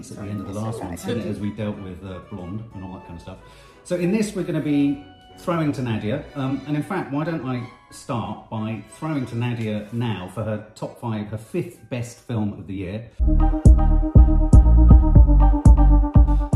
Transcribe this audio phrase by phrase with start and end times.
[0.00, 2.20] tense at the end of the last one, didn't it, as we dealt with uh,
[2.30, 3.38] Blonde and all that kind of stuff.
[3.84, 5.04] So in this, we're going to be
[5.38, 6.24] throwing to Nadia.
[6.34, 10.66] Um, and in fact, why don't I start by throwing to Nadia now for her
[10.74, 13.10] top five, her fifth best film of the year.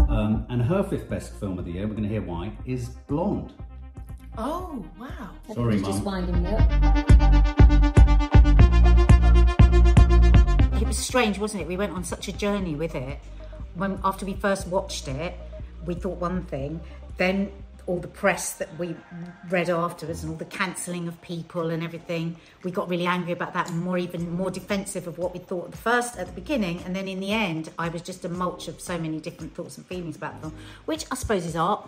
[0.09, 2.89] Um, and her fifth best film of the year, we're going to hear why, is
[3.09, 3.53] Blonde.
[4.37, 5.31] Oh, wow.
[5.53, 6.25] Sorry, Everybody's just Mum.
[10.75, 10.95] Winding me up.
[10.95, 11.69] It was strange, wasn't it?
[11.69, 13.19] We went on such a journey with it.
[13.75, 15.35] When after we first watched it,
[15.85, 16.81] we thought one thing,
[17.17, 17.51] then
[17.87, 18.97] all the press that we
[19.51, 23.53] read afterwards and all the cancelling of people and everything, we got really angry about
[23.53, 26.33] that and more even more defensive of what we thought at the first at the
[26.33, 26.83] beginning.
[26.87, 29.77] And then in the end, I was just a mulch of so many different thoughts
[29.77, 30.55] and feelings about them,
[30.87, 31.87] which I suppose is art.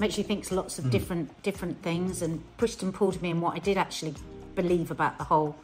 [0.00, 0.90] Makes you think lots of mm.
[0.90, 4.14] different different things and pushed and pulled me in what I did actually
[4.54, 5.54] believe about the whole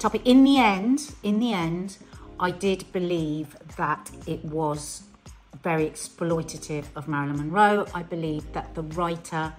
[0.00, 0.22] topic.
[0.24, 1.98] In the end, in the end,
[2.38, 5.02] I did believe that it was
[5.62, 7.86] very exploitative of Marilyn Monroe.
[7.94, 9.52] I believe that the writer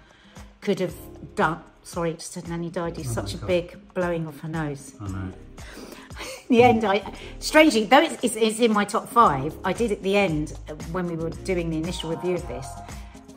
[0.60, 0.96] could have
[1.36, 1.62] done.
[1.84, 2.98] Sorry, just said Nanny died.
[2.98, 3.48] Is such a God.
[3.48, 4.96] big blowing off her nose.
[5.00, 5.18] I know.
[5.20, 7.04] In the end, I
[7.40, 9.56] strangely though it's, it's, it's in my top five.
[9.64, 10.58] I did at the end
[10.92, 12.68] when we were doing the initial review of this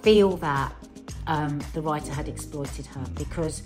[0.02, 0.70] feel that
[1.26, 3.62] um, the writer had exploited her because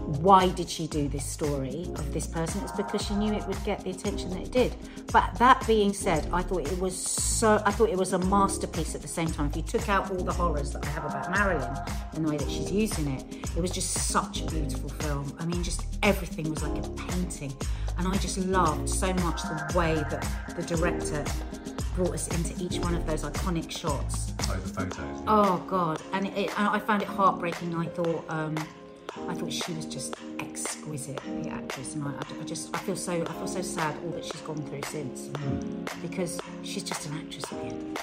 [0.00, 2.62] why did she do this story of this person?
[2.62, 4.74] It's because she knew it would get the attention that it did.
[5.12, 7.62] But that being said, I thought it was so.
[7.64, 9.46] I thought it was a masterpiece at the same time.
[9.46, 11.76] If you took out all the horrors that I have about Marilyn
[12.14, 13.24] and the way that she's using it,
[13.56, 15.34] it was just such a beautiful film.
[15.38, 17.52] I mean, just everything was like a painting,
[17.98, 21.24] and I just loved so much the way that the director
[21.94, 24.32] brought us into each one of those iconic shots.
[24.48, 25.22] Oh, the photos.
[25.26, 26.02] Oh God!
[26.12, 27.74] And it, I found it heartbreaking.
[27.74, 28.56] I thought, um,
[29.28, 33.12] I thought she was just exquisite, the actress, and I, I just, I feel so,
[33.12, 35.30] I feel so sad all that she's gone through since,
[36.02, 37.98] because she's just an actress at the end.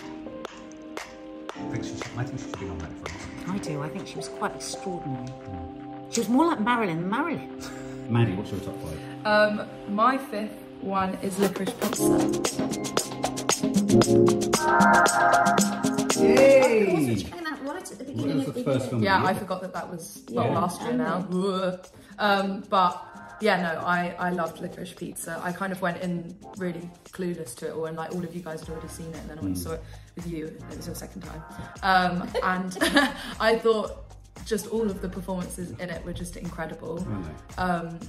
[1.56, 3.22] I think she should, I think she should be on that for us.
[3.48, 3.82] I do.
[3.82, 5.32] I think she was quite extraordinary.
[6.12, 7.50] She was more like Marilyn than Marilyn.
[8.10, 9.00] Maddie, what's your top five?
[9.26, 12.04] Um, my fifth one is Licorice Pizza.
[16.22, 17.26] Yay!
[17.92, 19.02] It came out right at the beginning was of the the first year.
[19.02, 20.60] Yeah, I forgot that that was well, Yeah.
[20.60, 21.28] last year now.
[22.20, 23.04] Um, but
[23.40, 25.40] yeah, no, I, I loved Licorice Pizza.
[25.44, 28.42] I kind of went in really clueless to it all, and like all of you
[28.42, 29.84] guys had already seen it, and then I went saw it
[30.16, 30.48] with you.
[30.48, 31.44] and It was your second time,
[31.84, 32.78] um, and
[33.40, 34.06] I thought
[34.46, 37.06] just all of the performances in it were just incredible.
[37.58, 38.00] Um,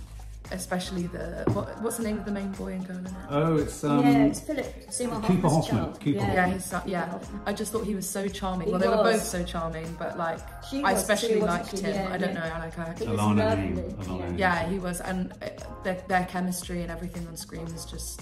[0.53, 3.13] especially the what, what's the name of the main boy and girl in it?
[3.31, 6.01] Oh, it's um, yeah, it's Philip Seymour Cooper Hoffman, child.
[6.01, 6.35] Cooper yeah.
[6.35, 7.19] Yeah, he's yeah.
[7.47, 8.67] I just thought he was so charming.
[8.67, 11.79] He well, they were both so charming, but like She I especially too, wasn't liked
[11.79, 11.85] she?
[11.85, 11.95] him.
[11.95, 12.41] Yeah, I don't yeah.
[12.41, 12.95] know, I like her.
[12.99, 14.39] He Alana Alana Haim.
[14.39, 15.49] Yeah, he was, and uh,
[15.85, 18.21] their, their chemistry and everything on screen was just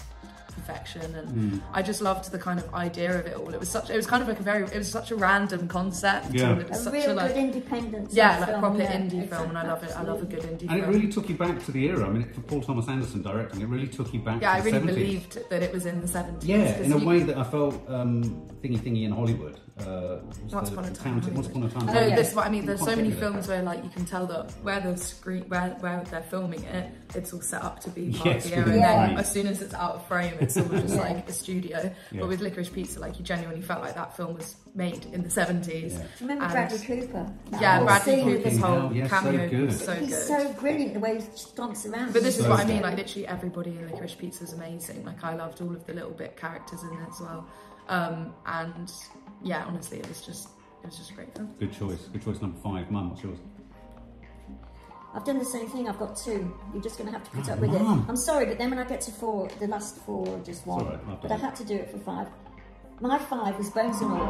[0.56, 1.14] perfection.
[1.14, 1.58] And Hmm.
[1.72, 3.52] I just loved the kind of idea of it all.
[3.54, 5.68] It was such, it was kind of like a very, it was such a random
[5.68, 6.32] concept.
[6.32, 6.50] Yeah.
[6.50, 8.92] and it was A such real a like, good independent yeah, like film, proper yeah,
[8.98, 9.92] indie film, and I love it.
[9.96, 12.06] I love a good indie And it really took you back to the era.
[12.06, 14.70] I mean, for Paul Thomas Anderson directing, it really took you back yeah, I the
[14.72, 14.86] really 70s.
[14.94, 16.48] believed that it was in the seventies.
[16.48, 18.22] Yeah, in a way that I felt um,
[18.62, 19.60] thingy thingy in Hollywood.
[19.78, 20.16] Uh,
[20.50, 21.86] Once Upon a Time in town- Once Upon a Time.
[21.86, 22.16] No, Oh, yeah.
[22.16, 22.64] this is what I mean.
[22.64, 23.20] There's so many get me there.
[23.30, 26.90] films where like you can tell that where the screen where where they're filming it,
[27.14, 28.64] it's all set up to be part Yes, of the era.
[28.70, 31.92] And then as soon as it's out of frame, it's all just like a studio.
[32.12, 32.20] Yeah.
[32.20, 35.28] But with Licorice Pizza, like you genuinely felt like that film was made in the
[35.28, 35.92] 70s.
[35.92, 36.04] Yeah.
[36.20, 37.32] Remember And- Bradley Cooper?
[37.60, 39.66] Yeah, whole Bradley scene Cooper's whole hell, yes, so good.
[39.66, 40.26] was so He's good.
[40.26, 42.12] so brilliant the way he stomps around.
[42.12, 42.82] But this is So what I mean.
[42.82, 45.04] Like literally everybody in Licorice Pizza is amazing.
[45.04, 47.46] Like I loved all of the little bit characters in it as well.
[47.88, 48.90] Um, and
[49.42, 50.48] yeah, honestly, it was just
[50.82, 51.54] it was just a great film.
[51.58, 52.02] Good choice.
[52.12, 52.90] Good choice number five.
[52.90, 53.38] Mum, what's yours?
[55.16, 55.88] I've done the same thing.
[55.88, 56.54] I've got two.
[56.74, 58.00] You're just going to have to put Oh, up with Mum.
[58.00, 58.10] it.
[58.10, 60.80] I'm sorry, but then when I get to four, the last four are just one.
[60.84, 62.28] all right, but I had to do it for five.
[63.00, 64.26] My five was Bones and All.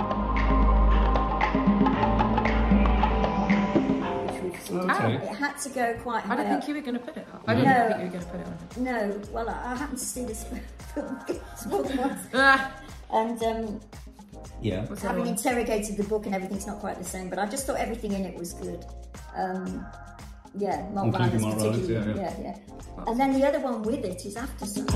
[4.22, 4.90] Which we've seen.
[4.90, 5.14] Okay.
[5.14, 7.26] It had to go quite high I don't think you were going to put it
[7.34, 7.43] up.
[7.49, 7.88] I didn't No.
[7.88, 8.84] think you were going to put it on.
[8.84, 10.44] No, well, I, I happened to see this
[10.94, 11.19] film
[11.69, 12.20] more than once.
[12.34, 12.72] Ah,
[13.12, 13.81] And um,
[14.61, 14.84] Yeah.
[14.87, 17.46] what's the other having interrogated the book and everything's not quite the same, but I
[17.46, 18.84] just thought everything in it was good.
[19.37, 19.84] Um,
[20.58, 22.20] yeah, Mark Including Mark Rylance, particularly.
[22.20, 22.56] yeah, yeah,
[22.97, 23.05] yeah.
[23.06, 24.87] And then the other one with it is Aftersun.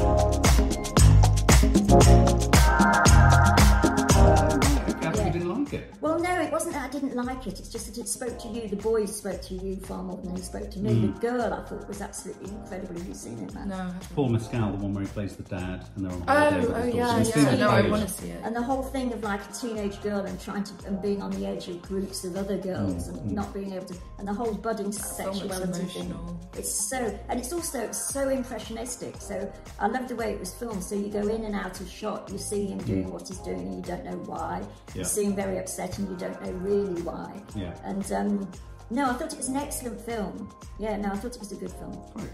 [6.61, 7.59] Wasn't wasn't that I didn't like it.
[7.59, 8.69] It's just that it spoke to you.
[8.69, 11.07] The boys spoke to you far more than he spoke to me.
[11.07, 12.95] The girl I thought was absolutely incredible.
[12.99, 13.69] Have you seen it, man?
[13.69, 13.75] No.
[13.75, 14.15] I haven't.
[14.15, 16.71] Paul Mescal, the one where he plays the dad, and they're on Oh, holiday with
[16.77, 17.19] oh his yeah, daughter.
[17.19, 17.57] You've seen yeah.
[17.57, 18.41] No, I want to see it.
[18.45, 21.31] And the whole thing of like a teenage girl and trying to and being on
[21.33, 24.33] the edge of groups of other girls Mm, and not being able to and the
[24.33, 26.15] whole budding sexuality thing.
[26.57, 29.17] It's so and it's also so impressionistic.
[29.21, 30.83] So I love the way it was filmed.
[30.83, 33.61] So you go in and out of shot, you see him doing what he's doing
[33.61, 34.61] and you don't know why.
[34.63, 34.69] Mm.
[34.95, 34.99] Yeah.
[35.01, 37.43] You see him very upset and you don't know really why.
[37.55, 37.75] Yeah.
[37.85, 38.51] And um
[38.91, 40.53] no, I thought it was an excellent film.
[40.79, 41.97] Yeah, no, I thought it was a good film.
[42.15, 42.29] Right.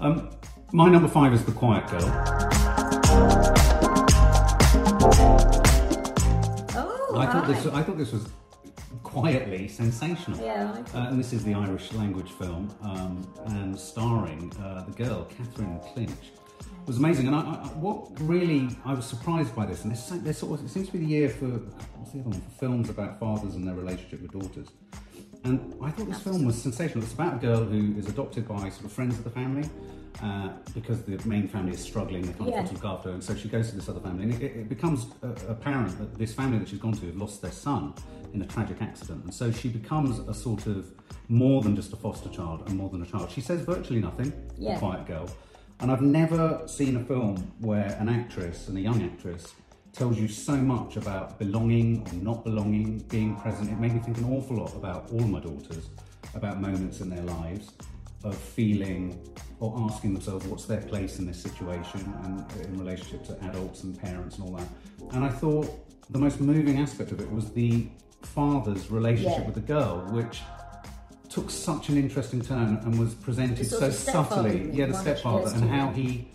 [0.00, 0.30] Um,
[0.72, 2.00] my number five is The Quiet Girl.
[6.74, 7.66] Oh, I thought this.
[7.66, 8.28] I thought this was
[9.02, 10.38] quietly sensational.
[10.40, 15.24] Yeah, Uh, and this is the Irish language film, um, and starring uh, the girl
[15.26, 16.32] Catherine Clinch.
[16.82, 20.38] It was amazing, and I, I, what really I was surprised by this, and this,
[20.38, 22.90] sort of, it seems to be the year for what's the other one for films
[22.90, 24.68] about fathers and their relationship with daughters.
[25.44, 27.02] And I thought this film was sensational.
[27.04, 29.66] It's about a girl who is adopted by sort of friends of the family
[30.22, 32.22] uh, because the main family is struggling.
[32.22, 32.60] They can't Yeah.
[32.60, 34.24] afford to look after her, and so she goes to this other family.
[34.24, 37.40] And it, it becomes uh, apparent that this family that she's gone to have lost
[37.40, 37.94] their son
[38.34, 40.90] in a tragic accident, and so she becomes a sort of
[41.28, 43.30] more than just a foster child and more than a child.
[43.30, 44.32] She says virtually nothing.
[44.58, 44.74] Yeah.
[44.74, 45.28] The quiet girl.
[45.80, 49.54] And I've never seen a film where an actress and a young actress
[49.92, 53.70] tells you so much about belonging or not belonging, being present.
[53.70, 55.88] It made me think an awful lot about all my daughters,
[56.34, 57.70] about moments in their lives
[58.24, 59.18] of feeling
[59.58, 63.98] or asking themselves what's their place in this situation and in relationship to adults and
[63.98, 64.68] parents and all that.
[65.14, 65.68] And I thought
[66.10, 67.88] the most moving aspect of it was the
[68.22, 69.46] father's relationship Yeah.
[69.46, 70.42] with the girl, which
[71.30, 74.70] took such an interesting turn and was presented so subtly.
[74.72, 76.28] Yeah, the One that she stepfather, and how he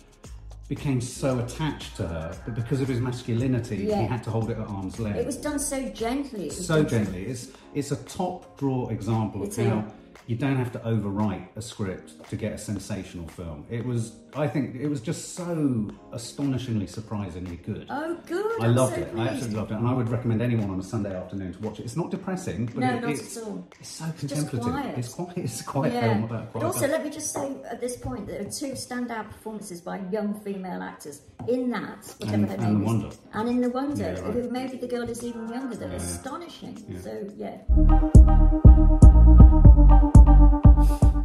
[0.68, 4.58] became so attached to her, but because of his masculinity, he had to hold it
[4.58, 5.16] at arm's length.
[5.18, 6.50] It was done so gently.
[6.50, 7.26] So done gently.
[7.26, 9.92] It's it's a top draw example of how a-
[10.26, 13.64] you don't have to overwrite a script to get a sensational film.
[13.70, 17.86] It was, I think, it was just so astonishingly, surprisingly good.
[17.90, 18.60] Oh, good.
[18.60, 19.08] I I'm loved so it.
[19.16, 21.78] I absolutely loved it, and I would recommend anyone on a Sunday afternoon to watch
[21.78, 21.84] it.
[21.84, 23.68] It's not depressing, but No, it, not it's, at all.
[23.78, 24.60] it's so contemplative.
[24.62, 24.98] quiet.
[24.98, 25.38] It's quite.
[25.38, 27.96] It's um, a quiet film about But quiet also, let me just say at this
[27.96, 32.54] point, there are two standout performances by young female actors in that, whatever And- her
[32.54, 33.16] and name The is, Wonder.
[33.34, 34.50] and in the Wonder, Yeah, right.
[34.50, 35.76] maybe the girl is even younger.
[35.76, 36.02] They're Yeah, yeah.
[36.02, 36.84] astonishing.
[36.88, 37.00] Yeah.
[37.00, 38.75] So yeah,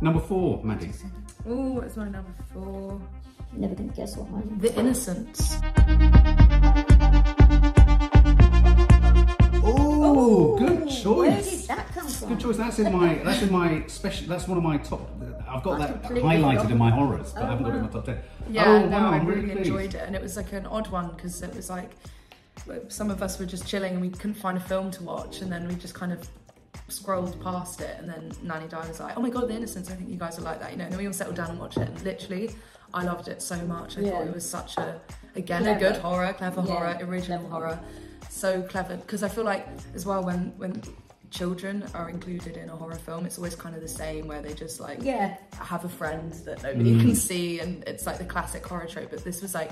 [0.01, 0.91] Number four, Maddie.
[1.47, 2.99] Oh, it's my number four.
[3.53, 4.57] never going to guess what mine.
[4.59, 5.59] The Innocents.
[9.63, 11.05] Oh, good choice.
[11.05, 11.67] Where did choice.
[11.67, 12.29] that come from?
[12.29, 12.57] Good choice.
[12.57, 13.15] That's in my.
[13.15, 14.27] That's in my special.
[14.27, 15.07] That's one of my top.
[15.47, 16.71] I've got I that completely highlighted forgot.
[16.71, 18.17] in my horrors, but I Oh, haven't got it in my oh, top ten.
[18.17, 20.65] Oh, yeah, oh, no, wow, I I'm really enjoyed it, and it was like an
[20.65, 21.91] odd one because it was like
[22.89, 25.51] some of us were just chilling and we couldn't find a film to watch, and
[25.51, 26.27] then we just kind of
[26.87, 29.89] scrolled past it, and then Nanny Di was like, "Oh my god, The Innocents!
[29.89, 30.83] I think you guys are like that," you know.
[30.85, 32.51] And then we all settled down and watched it, and literally,
[32.93, 33.97] I loved it so much.
[33.97, 34.11] I Yeah.
[34.11, 34.99] thought it was such a,
[35.35, 35.77] again, Clever.
[35.77, 37.53] a good horror, clever Yeah, horror, original clever.
[37.67, 37.79] horror,
[38.29, 38.97] so clever.
[38.97, 40.81] Because I feel like as well when when
[41.29, 44.53] children are included in a horror film, it's always kind of the same where they
[44.53, 46.99] just like Yeah, have a friend that nobody mm.
[47.01, 49.71] can see and it's like the classic horror trope but this was like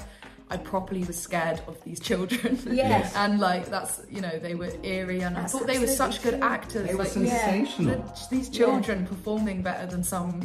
[0.51, 3.15] I properly was scared of these children Yes.
[3.15, 6.15] and like that's you know they were eerie and That's I thought they were such
[6.17, 7.45] absolutely good actors It was like Yeah.
[7.45, 7.95] sensational.
[8.01, 10.41] the- these children performing better than some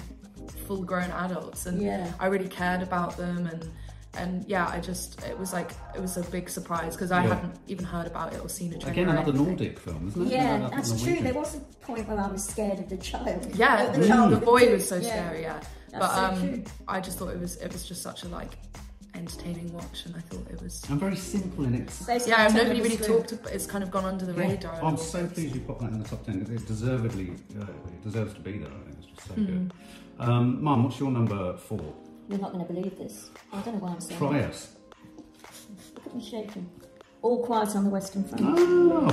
[0.67, 2.13] full grown adults and Yeah.
[2.21, 3.69] I really cared about them and
[4.17, 7.35] and yeah I just it was like it was a big surprise because I Yeah.
[7.35, 8.87] hadn't even heard about it or seen it.
[8.87, 9.33] Again, another.
[9.33, 10.31] Nordic film, isn't it?
[10.31, 10.99] yeah, Another that's true.
[11.01, 11.25] Norwegian.
[11.25, 13.55] There was a point where I was scared of the child.
[13.57, 15.09] Yeah, Of the, child the boy was so yeah.
[15.09, 15.43] scary.
[15.43, 16.65] Yeah, That's but so um, true.
[16.87, 18.53] I just thought it was it was just such a like
[19.15, 20.83] entertaining watch, and I thought it was.
[20.91, 22.05] And very simple in its.
[22.05, 23.09] Basically, Yeah, nobody really Truth.
[23.09, 23.33] talked.
[23.33, 24.49] About, it's kind of gone under the Yeah.
[24.49, 24.85] radar.
[24.85, 25.35] I'm so bit.
[25.35, 26.41] pleased you put that in the top ten.
[26.43, 28.69] It deservedly, uh, it deserves to be there.
[28.69, 29.45] I think it's just so Hmm.
[29.47, 29.73] good.
[30.19, 31.81] Um, Mum, what's your number four?
[32.29, 33.31] You're not going to believe this.
[33.53, 34.19] I don't know why I'm saying.
[34.19, 34.51] Try it.
[34.51, 34.69] us.
[35.97, 36.69] Look at me shaking.
[37.23, 38.45] All quiet on the Western Front.
[38.47, 39.11] Oh.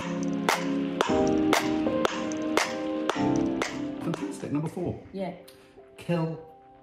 [4.02, 4.52] Fantastic.
[4.52, 5.00] Number four.
[5.14, 5.32] Yeah.
[6.06, 6.40] Quelle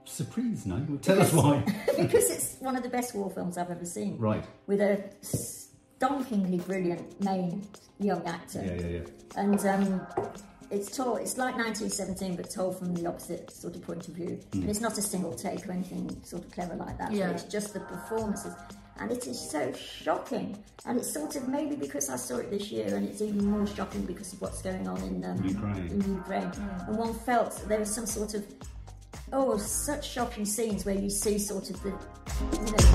[0.09, 0.85] surprise, no?
[1.03, 1.65] Tell us why.
[1.97, 4.19] because it's one of the best war films I've ever seen.
[4.19, 4.45] right.
[4.67, 7.67] With a stonkingly brilliant main
[7.99, 8.63] young actor.
[8.65, 9.01] Yeah, yeah, yeah.
[9.37, 10.07] And um,
[10.71, 14.41] it's told, it's like 1917, but told from the opposite sort of point of view.
[14.53, 14.63] Hmm.
[14.63, 17.13] And it's not a single take or anything sort of clever like that.
[17.13, 17.31] Yeah.
[17.31, 18.55] It's just the performances.
[19.01, 20.63] And it is so shocking.
[20.85, 23.67] And it's sort of maybe because I saw it this year, and it's even more
[23.67, 25.87] shocking because of what's going on in, um, Ukraine.
[25.87, 26.51] in Ukraine.
[26.89, 28.45] And one felt there was some sort of
[29.33, 31.95] oh, such shocking scenes where you see sort of the, you
[32.61, 32.89] know,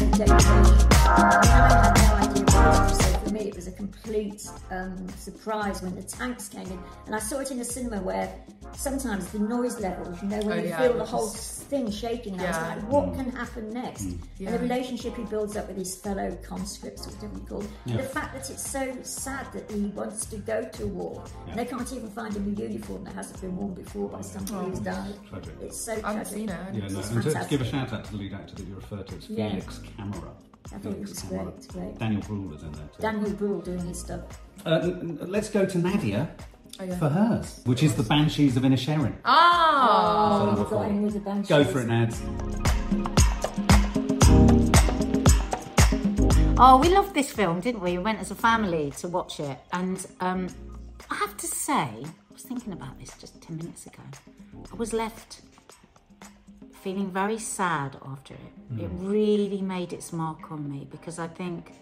[0.00, 0.88] in degradation.
[0.92, 3.23] And I no idea what.
[3.44, 6.78] So for me, it was a complete um, surprise when the tanks came in.
[7.06, 8.32] And I saw it in a cinema where
[8.72, 11.90] sometimes the noise levels, you know, when Oh, you yeah, feel the whole is- thing
[11.90, 14.06] shaking, I was like, what can happen next?
[14.38, 14.50] Yeah.
[14.50, 17.72] And the relationship he builds up with his fellow conscripts, or whatever you call them.
[17.86, 17.96] Yeah.
[17.98, 21.24] The fact that it's so sad that he wants to go to war.
[21.48, 24.70] And they can't even find him a uniform that hasn't been worn before by somebody
[24.70, 25.14] who's died.
[25.30, 25.54] Tragic.
[25.62, 26.32] It's so I haven't tragic.
[26.34, 26.74] seen it.
[26.74, 28.66] Yeah, no, It's and to, to give a shout out to the lead actor that
[28.66, 29.48] you referred to, it's Yeah.
[29.50, 30.32] Felix Kammerer.
[30.74, 31.44] I thought it Felix was Kammerer.
[31.44, 31.98] great, great.
[31.98, 33.02] Daniel Bruhl is in there too.
[33.02, 34.20] Daniel Bruhl doing his stuff.
[34.66, 36.28] Uh, n- n- let's go to Nadia
[36.80, 36.98] Oh, yeah.
[36.98, 39.14] for hers, which is the Banshees of Inisherin.
[39.24, 40.40] Ah!
[40.42, 41.48] Oh, number got with the Banshees.
[41.48, 42.20] Go for it, Nads.
[46.56, 47.92] Oh, we loved this film, didn't we?
[47.92, 50.48] We went as a family to watch it, and um,
[51.10, 54.02] I have to say, I was thinking about this just ten minutes ago.
[54.72, 55.42] I was left
[56.84, 58.74] feeling very sad after it.
[58.74, 58.82] Mm.
[58.84, 61.72] It really made its mark on me because I think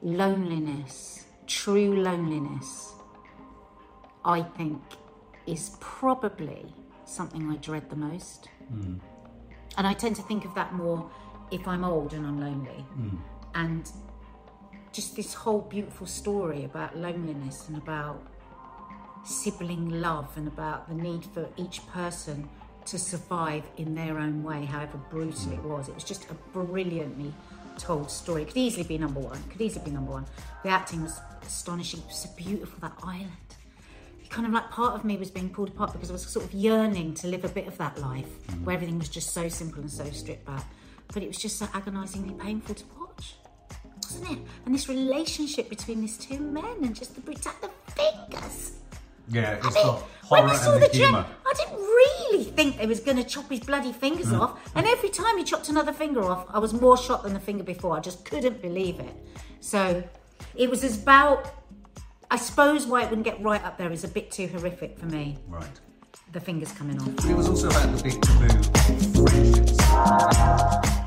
[0.00, 2.94] loneliness, true loneliness,
[4.24, 4.80] I think
[5.46, 6.64] is probably
[7.04, 8.48] something I dread the most.
[8.72, 9.00] Mm.
[9.76, 11.10] And I tend to think of that more
[11.50, 12.86] if I'm old and I'm lonely.
[12.98, 13.18] Mm.
[13.54, 13.92] And
[14.92, 18.22] just this whole beautiful story about loneliness and about
[19.24, 22.48] sibling love and about the need for each person
[22.90, 25.88] to survive in their own way, however brutal it was.
[25.88, 27.32] It was just a brilliantly
[27.78, 28.42] told story.
[28.42, 29.42] It could easily be number one.
[29.50, 30.26] Could easily be number one.
[30.62, 32.00] The acting was astonishing.
[32.00, 33.32] It was so beautiful, that island.
[34.22, 36.44] It kind of like part of me was being pulled apart because I was sort
[36.44, 38.64] of yearning to live a bit of that life mm.
[38.64, 40.64] where everything was just so simple and so stripped back.
[41.12, 43.34] But it was just so agonisingly painful to watch
[44.08, 44.38] wasn't it?
[44.64, 48.72] And this relationship between these two men and just the brutal the fingers.
[49.30, 49.94] Yeah, it's I mean,
[50.28, 51.12] when we saw the jet.
[51.14, 54.40] I didn't really think they was going to chop his bloody fingers Mm.
[54.40, 54.60] off.
[54.74, 57.64] And every time he chopped another finger off, I was more shocked than the finger
[57.64, 57.96] before.
[57.96, 59.14] I just couldn't believe it.
[59.60, 60.02] So
[60.54, 61.54] it was about.
[62.30, 65.06] I suppose why it wouldn't get right up there is a bit too horrific for
[65.06, 65.38] me.
[65.48, 65.64] Right.
[66.32, 67.24] The fingers coming off.
[67.24, 70.97] It was also about the big taboo of friendships.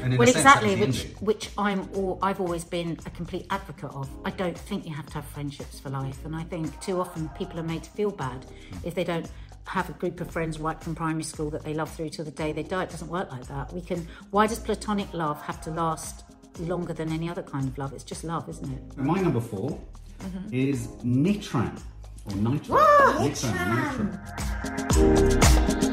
[0.00, 1.24] Well, exactly, that was the which ending.
[1.26, 4.08] which I'm all, I've always been a complete advocate of.
[4.24, 7.28] I don't think you have to have friendships for life, and I think too often
[7.30, 8.46] people are made to feel bad
[8.84, 9.28] if they don't
[9.66, 12.30] have a group of friends right from primary school that they love through till the
[12.30, 12.84] day they die.
[12.84, 13.72] It doesn't work like that.
[13.72, 14.06] We can.
[14.30, 16.24] Why does platonic love have to last
[16.60, 17.92] longer than any other kind of love?
[17.92, 18.96] It's just love, isn't it?
[18.96, 19.78] My number 4
[20.18, 20.52] Mm-hmm.
[20.52, 21.78] is Nitram
[22.26, 22.76] or Nitram.
[23.18, 24.18] Nitram.
[24.88, 25.87] Nitram.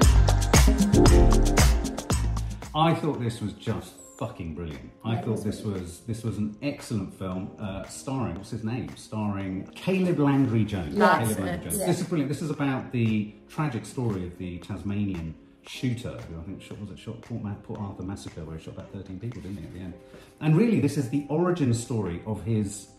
[2.75, 4.91] I thought this was just fucking brilliant.
[5.03, 8.96] I thought this was this was an excellent film, uh, starring what's his name?
[8.98, 10.96] Starring Caleb Landry Jones.
[10.96, 11.70] That's Caleb Landry.
[11.70, 11.79] Jones.
[11.79, 11.88] Yeah.
[11.88, 12.29] This is brilliant.
[12.29, 15.36] This is about the tragic story of the Tasmanian
[15.67, 18.75] shooter who I think shot was it shot Port, Port Arthur massacre where he shot
[18.75, 19.94] about 13 people, didn't he, at the end?
[20.41, 22.89] And really, this is the origin story of his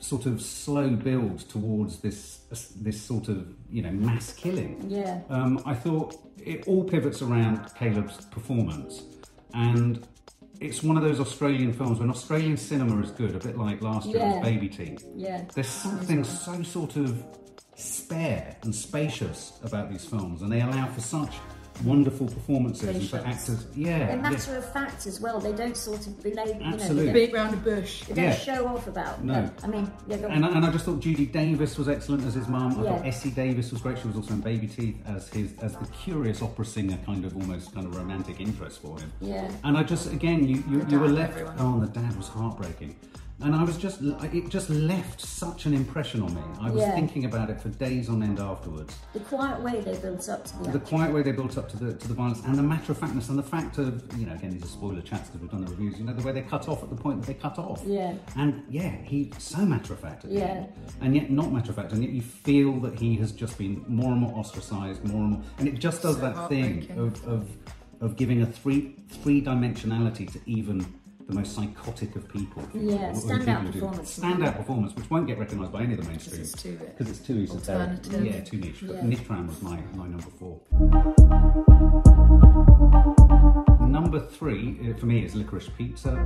[0.00, 2.38] sort of slow build towards this
[2.80, 4.84] this sort of you know mass killing.
[4.88, 5.20] Yeah.
[5.28, 9.02] Um, I thought it all pivots around Caleb's performance,
[9.54, 10.06] and
[10.60, 14.06] it's one of those Australian films when Australian cinema is good, a bit like last
[14.08, 14.40] year's Yeah.
[14.42, 15.04] Baby Teeth.
[15.14, 15.44] Yeah.
[15.54, 17.22] There's something so sort of
[17.76, 21.34] spare and spacious about these films, and they allow for such
[21.84, 23.66] wonderful performances and for actors.
[23.74, 24.22] Yeah, They're yeah.
[24.22, 25.40] matter of fact as well.
[25.40, 27.06] They don't sort of belay, you know, Absolutely.
[27.12, 28.02] they Beat round the bush.
[28.06, 28.30] don't, they Yeah.
[28.30, 29.24] don't show off about.
[29.24, 29.50] No.
[29.62, 32.48] I mean, yeah, And, I- and I just thought Judy Davis was excellent as his
[32.48, 32.72] mum.
[32.72, 33.08] I thought Yeah.
[33.08, 33.98] Essie Davis was great.
[33.98, 37.36] She was also in Baby Teeth as his as the curious opera singer, kind of
[37.36, 39.12] almost kind of romantic interest for him.
[39.20, 39.50] Yeah.
[39.64, 41.32] And I just again, you you, you were left.
[41.32, 41.54] everyone.
[41.58, 42.96] Oh, and the dad was heartbreaking.
[43.42, 46.42] And I was just it just left such an impression on me.
[46.60, 46.94] I was Yeah.
[46.94, 48.94] thinking about it for days on end afterwards.
[49.14, 51.76] the quiet way they built up to the, The quiet way they built up to
[51.76, 54.34] the to the violence and the matter of factness and the fact of you know
[54.34, 55.98] again these are spoiler chats because we've done the reviews.
[55.98, 57.82] You know the way they cut off at the point that they cut off.
[57.86, 58.14] Yeah.
[58.36, 60.44] And yeah, he so matter of fact at the Yeah.
[60.46, 60.68] end,
[61.00, 63.84] and yet not matter of fact, and yet you feel that he has just been
[63.88, 67.26] more and more ostracized, more and more, and it just does So that thing of,
[67.26, 67.48] of
[68.02, 70.86] of giving a three three dimensionality to even
[71.30, 72.62] the most psychotic of people.
[72.74, 74.18] Yeah, will, or the standout people who do- performance.
[74.18, 77.20] Standout performance, which won't get recognised by any of the mainstream it's too- because it's
[77.20, 77.80] too esoteric.
[77.90, 78.24] Alternative.
[78.26, 78.84] Yeah, too niche.
[78.86, 79.02] But Yeah.
[79.02, 80.60] Nitram was my, my number four.
[83.88, 86.16] Number three uh, for me is Licorice Pizza.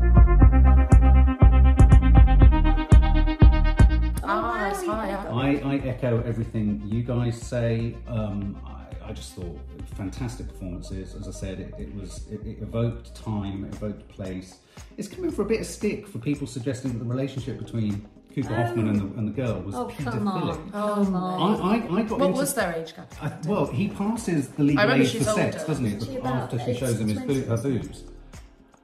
[4.27, 5.09] Ah, it's high.
[5.09, 5.31] yeah.
[5.33, 7.95] I, I echo everything you guys say.
[8.09, 8.57] Um,
[9.05, 9.59] I, I just thought
[9.97, 11.15] fantastic performances.
[11.15, 14.59] As I said, it, it was it, it evoked time, it evoked place.
[14.97, 18.55] It's coming for a bit of stick for people suggesting that the relationship between Cooper
[18.55, 20.27] Hoffman and the, and the girl was Oh, come paedophilic.
[20.27, 20.71] on.
[20.73, 21.61] Come oh, I, on.
[21.63, 23.15] I, I got What into was their age gap?
[23.23, 26.01] I, well, he passes the legal age for she's sex, doesn't he?
[26.05, 28.03] She After she shows him his boo- her boobs.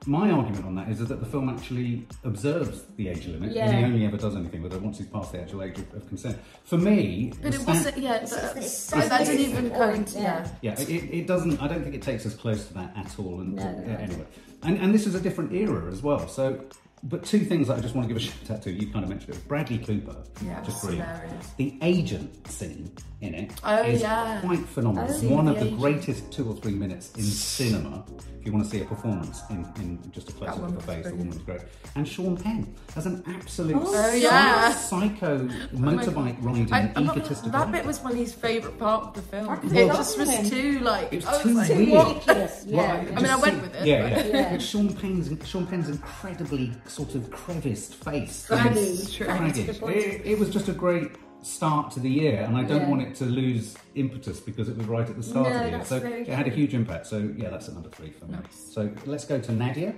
[0.06, 3.54] My argument on that is, is that the film actually observes the age limit, and
[3.56, 3.70] Yeah.
[3.72, 6.08] he only ever does anything with her once he's past the actual age of, of
[6.08, 6.38] consent.
[6.64, 9.78] For me, But it stand- wasn't, yeah, It's- but, it's- but that didn't even it's-
[9.78, 10.48] go into, yeah.
[10.62, 10.74] yeah.
[10.78, 11.60] Yeah, it, it doesn't.
[11.62, 13.40] I don't think it takes us close to that at all.
[13.40, 13.94] And No, yeah, no.
[13.96, 14.24] anyway,
[14.62, 16.26] and and this is a different era as well.
[16.28, 16.60] So,
[17.02, 18.70] but two things that I just want to give a shout out to.
[18.72, 19.48] You kind of mentioned it.
[19.48, 21.08] Bradley Cooper, Yeah, just it's brilliant.
[21.10, 21.46] hilarious.
[21.58, 24.40] The agent scene in it oh, is Oh, yeah.
[24.40, 25.06] quite phenomenal.
[25.10, 25.80] Oh, It's one of the the agent.
[25.80, 28.02] greatest two or three minutes in cinema.
[28.40, 30.80] If you want to see a performance in, in just a close up of the
[30.80, 31.18] face, the brilliant.
[31.18, 31.60] woman was great.
[31.94, 34.72] And Sean Penn as an absolute Oh, yeah.
[34.72, 37.50] psycho oh motorbike riding I, I'm not, egotistical.
[37.52, 39.50] that bit was one of his favourite part of the film.
[39.50, 40.50] I It couldn't just was imagine.
[40.50, 41.12] too like.
[41.12, 41.90] It was I was too like, weird.
[41.90, 42.06] what?
[42.14, 42.76] Ridiculous, yeah.
[42.76, 44.32] Well, I mean, I went see- with it, Yeah, but- yeah.
[44.40, 44.50] Yeah.
[44.52, 48.46] But Sean Penn's Sean Penn's incredibly sort of creviced face.
[48.46, 48.96] Craggy.
[49.12, 49.26] True.
[49.26, 49.62] Craggy.
[49.68, 51.10] It, it was just a great
[51.42, 52.88] start to the year, and I don't Yeah.
[52.88, 55.68] want it to lose impetus because it was right at the start No, of the
[55.70, 55.84] year.
[55.84, 57.06] So very it had a huge impact.
[57.06, 58.32] So yeah, that's at number three for me.
[58.36, 58.56] Nice.
[58.72, 59.94] So let's go to Nadia,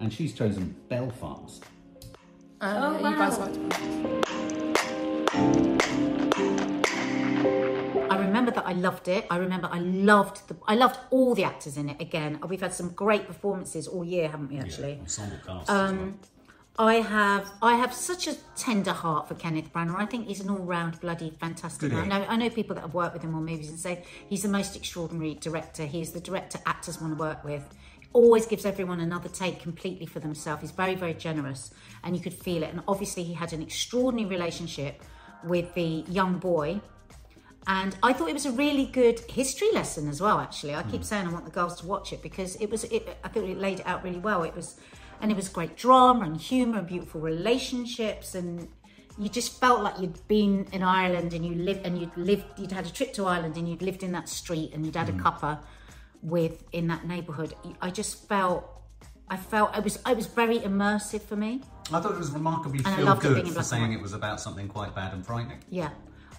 [0.00, 1.64] and she's chosen Belfast.
[2.60, 4.52] Uh, Oh, yeah, You guys wow.
[8.10, 9.26] I remember that I loved it.
[9.30, 12.00] I remember I loved the I loved all the actors in it.
[12.00, 14.58] Again, we've had some great performances all year, haven't we?
[14.58, 15.70] Actually, ensemble cast.
[15.70, 16.18] Um,
[16.78, 19.96] I have I have such a tender heart for Kenneth Branagh.
[19.98, 21.92] I think he's an all round bloody fantastic.
[21.92, 24.42] I know, I know people that have worked with him on movies and say he's
[24.42, 25.84] the most extraordinary director.
[25.84, 27.62] He's the director actors want to work with.
[28.14, 30.62] Always gives everyone another take completely for themselves.
[30.62, 31.72] He's very very generous,
[32.04, 32.70] and you could feel it.
[32.70, 35.02] And obviously, he had an extraordinary relationship
[35.44, 36.80] with the young boy
[37.66, 40.40] and I thought it was a really good history lesson as well.
[40.40, 41.02] Actually, I keep hmm.
[41.02, 42.84] saying I want the girls to watch it because it was.
[42.84, 44.42] It, I thought it laid it out really well.
[44.42, 44.80] It was,
[45.22, 48.68] and it was great drama and humour and beautiful relationships, and
[49.16, 52.44] you just felt like you'd been in Ireland and you lived and you'd lived.
[52.58, 55.08] You'd had a trip to Ireland and you'd lived in that street and you'd had
[55.08, 55.22] a mm.
[55.22, 55.60] cuppa
[56.22, 57.54] with in that neighbourhood.
[57.80, 58.68] I just felt.
[59.28, 59.96] I felt it was.
[60.06, 61.62] It was very immersive for me.
[61.92, 64.40] I thought it was remarkably feel loved it being good for saying it was about
[64.40, 65.58] something quite bad and frightening.
[65.70, 65.90] Yeah.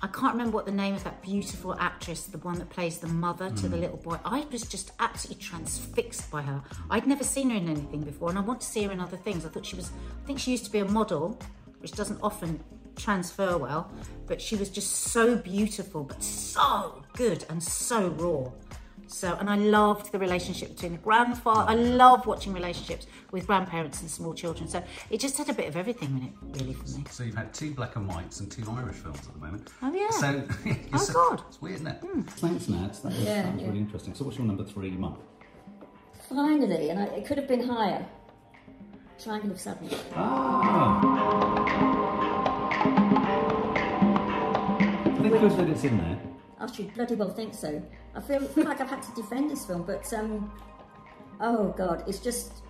[0.03, 3.07] I can't remember what the name of that beautiful actress, the one that plays the
[3.07, 3.79] mother to the mm.
[3.79, 4.17] little boy.
[4.25, 6.61] I was just absolutely transfixed by her.
[6.89, 9.15] I'd never seen her in anything before, and I want to see her in other
[9.15, 9.45] things.
[9.45, 9.91] I thought she was,
[10.21, 11.39] I think she used to be a model,
[11.79, 12.61] which doesn't often
[12.97, 13.89] transfer well,
[14.27, 18.51] but she was just so beautiful, but so good and so raw.
[19.07, 21.69] So, and I loved the relationship between the grandfather.
[21.69, 24.67] I love watching relationships with grandparents and small children.
[24.67, 27.03] So it just had a bit of everything in it, really, for me.
[27.11, 29.69] So you've had two black and whites and two Irish films at the moment.
[29.81, 30.09] Oh, yeah.
[30.09, 30.43] So,
[30.93, 31.43] Oh, so- God.
[31.47, 32.01] It's weird, isn't it?
[32.31, 33.01] Thanks, Nads.
[33.03, 33.67] That was, Yeah, that was yeah.
[33.67, 34.15] really interesting.
[34.15, 35.19] So what's your number three, Mark?
[36.29, 38.05] Finally, and I, it could have been higher.
[39.21, 39.93] Triangle of Sadness.
[40.15, 40.99] Ah.
[45.05, 46.19] I think good that it's in there.
[46.63, 47.81] I should bloody well think so.
[48.15, 50.51] I feel, feel like I've had to defend this film, but um,
[51.41, 52.63] oh god, it's just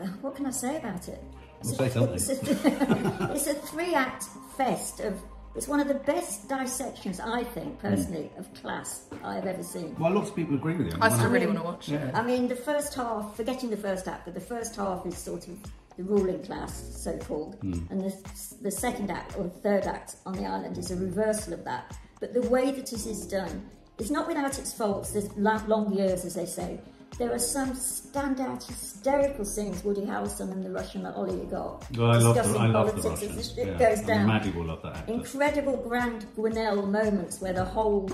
[0.00, 1.22] uh, what can I say about it?
[1.64, 2.14] Well, say something.
[2.14, 4.24] It's a, it's a three-act
[4.56, 5.20] fest of.
[5.56, 9.96] It's one of the best dissections, I think, personally, of class I've ever seen.
[9.98, 10.98] Well, lots of people agree with you.
[11.00, 11.92] I still really want to watch it.
[11.92, 12.10] Yeah.
[12.12, 15.48] I mean, the first half, forgetting the first act, but the first half is sort
[15.48, 15.56] of
[15.96, 18.14] the ruling class, so called, and the,
[18.60, 21.96] the second act or the third act on the island is a reversal of that.
[22.20, 25.12] But the way that it is done is not without its faults.
[25.12, 26.80] There's longueurs, as they say.
[27.18, 29.82] There are some standout hysterical scenes.
[29.84, 33.38] Woody Harrelson and the Russian oligarch Well, I love the, discussing I love the Russians.
[33.38, 33.78] as it yeah.
[33.78, 35.12] goes I mean, down Maddie will love that actor.
[35.12, 38.10] incredible grand Guignol moments where the whole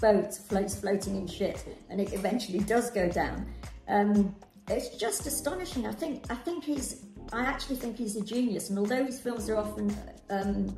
[0.00, 3.46] boat floats floating in shit and it eventually does go down.
[3.88, 4.36] Um,
[4.68, 5.86] it's just astonishing.
[5.86, 9.48] I think I think he's I actually think he's a genius and although his films
[9.50, 9.96] are often
[10.30, 10.76] um,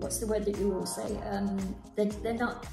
[0.00, 1.16] what's the word that you all say?
[1.30, 2.66] Um, they, they're not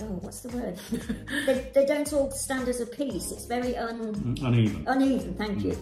[0.00, 0.78] oh what's the word?
[1.46, 3.30] they, they don't all stand as a piece.
[3.32, 4.84] It's very un Mm, Uneven.
[4.86, 5.76] uneven, thank you.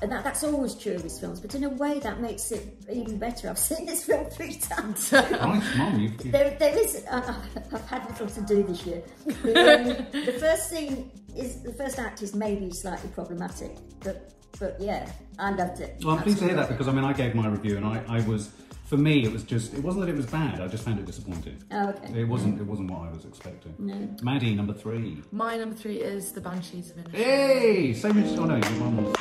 [0.00, 2.76] And that, that's always true of his films, but in a way that makes it
[2.92, 3.48] even better.
[3.48, 5.12] I've seen this film three times.
[5.12, 6.00] Nice, Mum.
[6.00, 7.04] You've, you've, There, there is.
[7.08, 7.34] Uh,
[7.72, 9.00] I've had little to do this year.
[9.26, 9.86] The, um,
[10.24, 15.52] the first scene is the first act is maybe slightly problematic, but but yeah, I
[15.52, 15.96] loved it.
[16.04, 18.02] well, I'm pleased to hear that because I mean, I gave my review and I,
[18.08, 18.50] I was,
[18.92, 20.60] for me, it was just, it wasn't that it was bad.
[20.60, 21.56] I just found it disappointing.
[21.70, 22.20] Oh, okay.
[22.20, 23.74] It wasn't, it wasn't what I was expecting.
[23.78, 24.06] No.
[24.20, 25.22] Maddie, number three.
[25.32, 27.14] My number three is The Banshees of Inisherin.
[27.14, 29.14] Hey, same as oh no, you one was.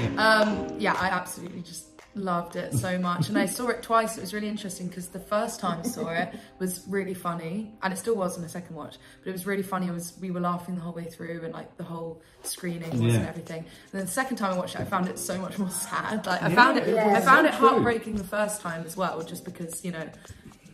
[0.00, 0.14] Yeah.
[0.18, 4.18] Um, yeah, I absolutely just loved it so much, and I saw it twice.
[4.18, 7.92] It was really interesting because the first time I saw it was really funny, and
[7.92, 8.96] it still was in the second watch.
[9.22, 9.86] But it was really funny.
[9.88, 13.14] It was we were laughing the whole way through, and like the whole screening was
[13.14, 13.58] and everything.
[13.60, 16.26] And then the second time I watched it, I found it so much more sad.
[16.26, 17.68] Like I Yeah, found it, it I found so it true.
[17.68, 20.08] heartbreaking the first time as well, just because you know.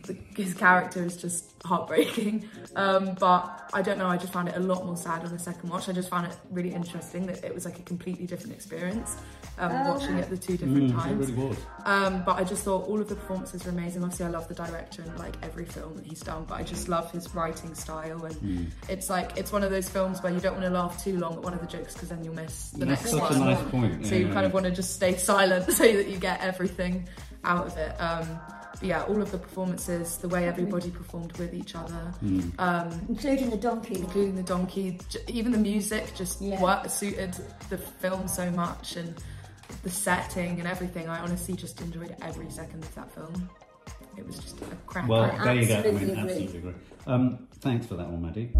[0.05, 2.47] The, his character is just heartbreaking.
[2.75, 5.39] Um, but I don't know, I just found it a lot more sad on the
[5.39, 5.89] second watch.
[5.89, 9.15] I just found it really interesting that it was like a completely different experience
[9.57, 11.27] um, Oh, watching it the two different Mm, it times.
[11.31, 11.57] really was.
[11.85, 14.03] Um, but I just thought all of the performances were amazing.
[14.03, 16.87] Obviously, I love the director and like every film that he's done, but I just
[16.89, 18.25] love his writing style.
[18.25, 18.63] And Hmm.
[18.89, 21.33] it's like it's one of those films where you don't want to laugh too long
[21.35, 23.41] at one of the jokes because then you'll miss the That's next such one.
[23.41, 24.05] a nice point.
[24.05, 26.41] So yeah, you yeah, kind of want to just stay silent so that you get
[26.41, 27.07] everything
[27.45, 27.95] out of it.
[28.01, 28.27] Um,
[28.64, 32.41] but yeah, all of the performances, the way everybody performed with each other, Hmm.
[32.59, 33.95] um, including the donkey.
[33.95, 36.61] including the donkey, even the music just Yeah.
[36.61, 37.35] worked, suited
[37.69, 39.13] the film so much and
[39.83, 41.09] the setting and everything.
[41.09, 43.49] I honestly just enjoyed every second of that film.
[44.17, 45.07] It was just a crack.
[45.09, 45.75] Well, I there you go.
[45.75, 46.11] I mean, agree.
[46.17, 46.73] absolutely agree.
[47.07, 48.51] Um, thanks for that one, Maddie.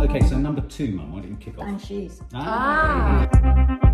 [0.00, 1.64] Okay, so number two, Mum, why don't you kick off?
[1.66, 2.20] And Banshees.
[2.32, 3.22] Ah.
[3.22, 3.87] You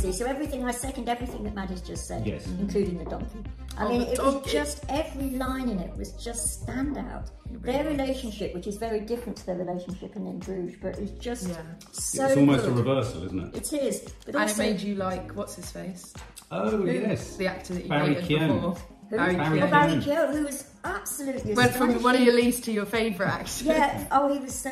[0.00, 2.46] see, so everything, I second everything that Maddie's just said, Yes.
[2.46, 2.62] Mm-hmm.
[2.62, 3.42] including the donkey.
[3.78, 7.30] I Oh, mean, the it was just every line in it was just standout.
[7.50, 11.48] Their relationship, which is very different to their relationship in In Bruges, but it's just
[11.48, 11.56] Yeah.
[11.92, 12.72] so it's almost good.
[12.72, 13.56] a reversal, isn't it?
[13.56, 16.12] It is, but And it also made you like, what's his face?
[16.50, 17.36] Oh, yes.
[17.36, 18.54] The actor that you Barry hated Keoghan.
[18.54, 18.74] before.
[19.10, 19.16] who?
[19.16, 19.70] Barry Barry Oh, Keoghan.
[19.70, 20.02] Barry Keoghan.
[20.04, 23.70] Keoghan, who was absolutely Went from one of your least to your favourite, actually.
[23.70, 24.06] Yeah.
[24.12, 24.70] Oh, he was so.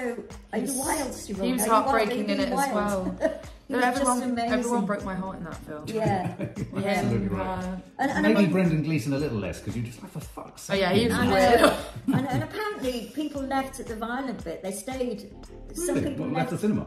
[0.52, 1.14] Are you He's- wild,
[1.46, 3.18] He was Are heartbreaking Are in you it as well.
[3.68, 5.84] he No, everyone, everyone broke my heart in that film.
[5.86, 6.26] Yeah.
[6.36, 6.50] Him,
[6.84, 7.46] Absolutely right.
[7.46, 10.20] uh, And, and Maybe among- Brendan Gleeson a little less because you're just like, for
[10.20, 11.72] fuck's Oh, yeah, he was I weird.
[12.18, 14.62] and, and apparently people left at the violent bit.
[14.62, 15.30] They stayed.
[15.74, 16.08] Some Really?
[16.10, 16.86] people What, left, left the cinema?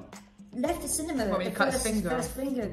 [0.53, 1.25] left the cinema.
[1.27, 2.15] What, when at the cut his first, finger off?
[2.17, 2.71] First finger.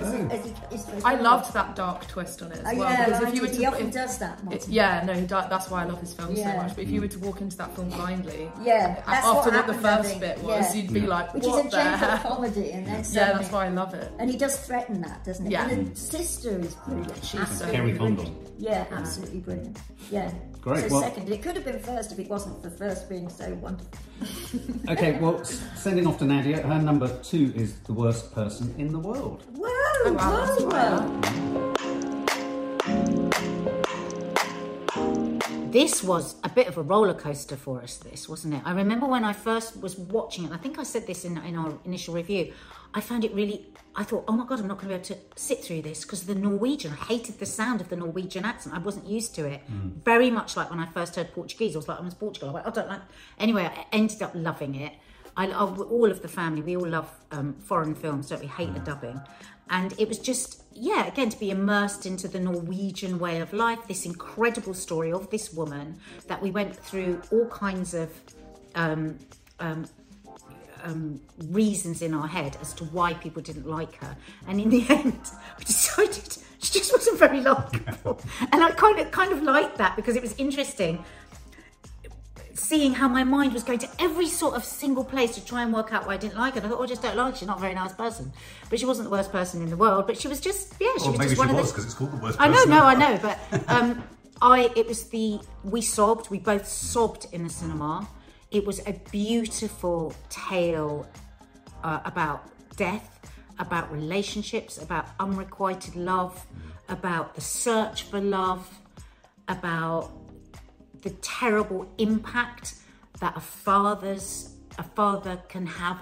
[0.00, 0.28] As he- Oh.
[0.28, 2.90] as he cut his first I loved that dark twist on it as Oh, well.
[2.90, 3.28] yeah, because right.
[3.28, 4.38] if you were he to, often if- does that.
[4.50, 6.74] it- yeah, no, he that's why I love his film so much.
[6.74, 9.66] But if you were to walk into that film blindly, Yeah, that's after what what,
[9.66, 10.82] the first bit was, Yeah.
[10.82, 11.06] you'd be hmm.
[11.06, 12.22] like, Which what is a the gentle heck?
[12.22, 14.12] comedy, and then Yeah, that's why I love it.
[14.18, 15.52] And he does threaten that, doesn't he?
[15.52, 15.68] Yeah.
[15.68, 15.94] And the hmm.
[15.94, 17.24] sister is brilliant.
[17.24, 18.18] She's absolutely Kerry brilliant.
[18.18, 18.36] Condon.
[18.58, 19.78] Yeah, absolutely brilliant.
[20.10, 20.30] Yeah.
[20.60, 23.28] Great, So well- second, it could have been first if it wasn't for first being
[23.28, 23.88] so wonderful.
[24.88, 28.98] Okay, well, sending off to Nadia, her number two is the worst person in the
[28.98, 29.44] world.
[29.52, 29.68] Whoa!
[29.70, 31.48] Oh, wow, that's.
[35.70, 38.62] This was a bit of a roller coaster for us, this, wasn't it?
[38.64, 41.56] I remember when I first was watching it, I think I said this in, in
[41.56, 42.54] our initial review,
[42.94, 45.22] I found it really, I thought, oh my God, I'm not going to be able
[45.34, 48.74] to sit through this because the Norwegian, I hated the sound of the Norwegian accent.
[48.74, 49.62] I wasn't used to it.
[50.04, 52.50] Very much like when I first heard Portuguese, I was like, I'm in Portugal.
[52.50, 53.02] I went, I don't like.
[53.38, 54.92] Anyway, I ended up loving it.
[55.36, 56.62] I love all of the family.
[56.62, 58.48] We all love um, foreign films, don't we?
[58.48, 59.20] Hate the dubbing.
[59.70, 63.80] And it was just, yeah, again, to be immersed into the Norwegian way of life,
[63.86, 68.10] this incredible story of this woman that we went through all kinds of
[68.74, 69.18] um,
[69.60, 69.86] um,
[70.84, 74.16] um, reasons in our head as to why people didn't like her.
[74.46, 75.20] And in the end,
[75.58, 78.20] we decided she just wasn't very likable.
[78.52, 81.04] and I kind of kind of liked that because it was interesting
[82.54, 85.72] seeing how my mind was going to every sort of single place to try and
[85.72, 86.58] work out why I didn't like her.
[86.58, 87.38] And I thought, oh, I just don't like her.
[87.38, 88.32] She's not a very nice person.
[88.68, 90.06] But she wasn't the worst person in the world.
[90.06, 91.72] But she was just, yeah, she Or was just she one was of the...
[91.72, 94.02] because it's called the worst I know, no, I know, but um,
[94.42, 96.30] I it was the we sobbed.
[96.30, 98.08] We both sobbed in the cinema.
[98.50, 101.06] It was a beautiful tale
[101.84, 103.20] uh, about death,
[103.58, 106.46] about relationships, about unrequited love,
[106.88, 108.66] about the search for love,
[109.48, 110.10] about
[111.02, 112.74] the terrible impact
[113.20, 116.00] that a father's a father can have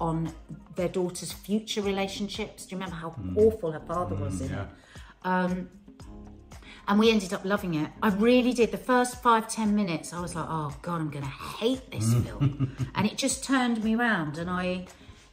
[0.00, 0.32] on
[0.76, 2.64] their daughter's future relationships.
[2.64, 3.38] Do you remember how hmm.
[3.38, 4.68] awful her father was hmm, in it?
[5.24, 5.64] Yeah.
[6.86, 7.90] And we ended up loving it.
[8.02, 8.70] I really did.
[8.72, 12.12] The first five ten minutes, I was like, "Oh God, I'm going to hate this
[12.14, 12.24] mm.
[12.24, 14.38] film," and it just turned me around.
[14.38, 14.86] And I,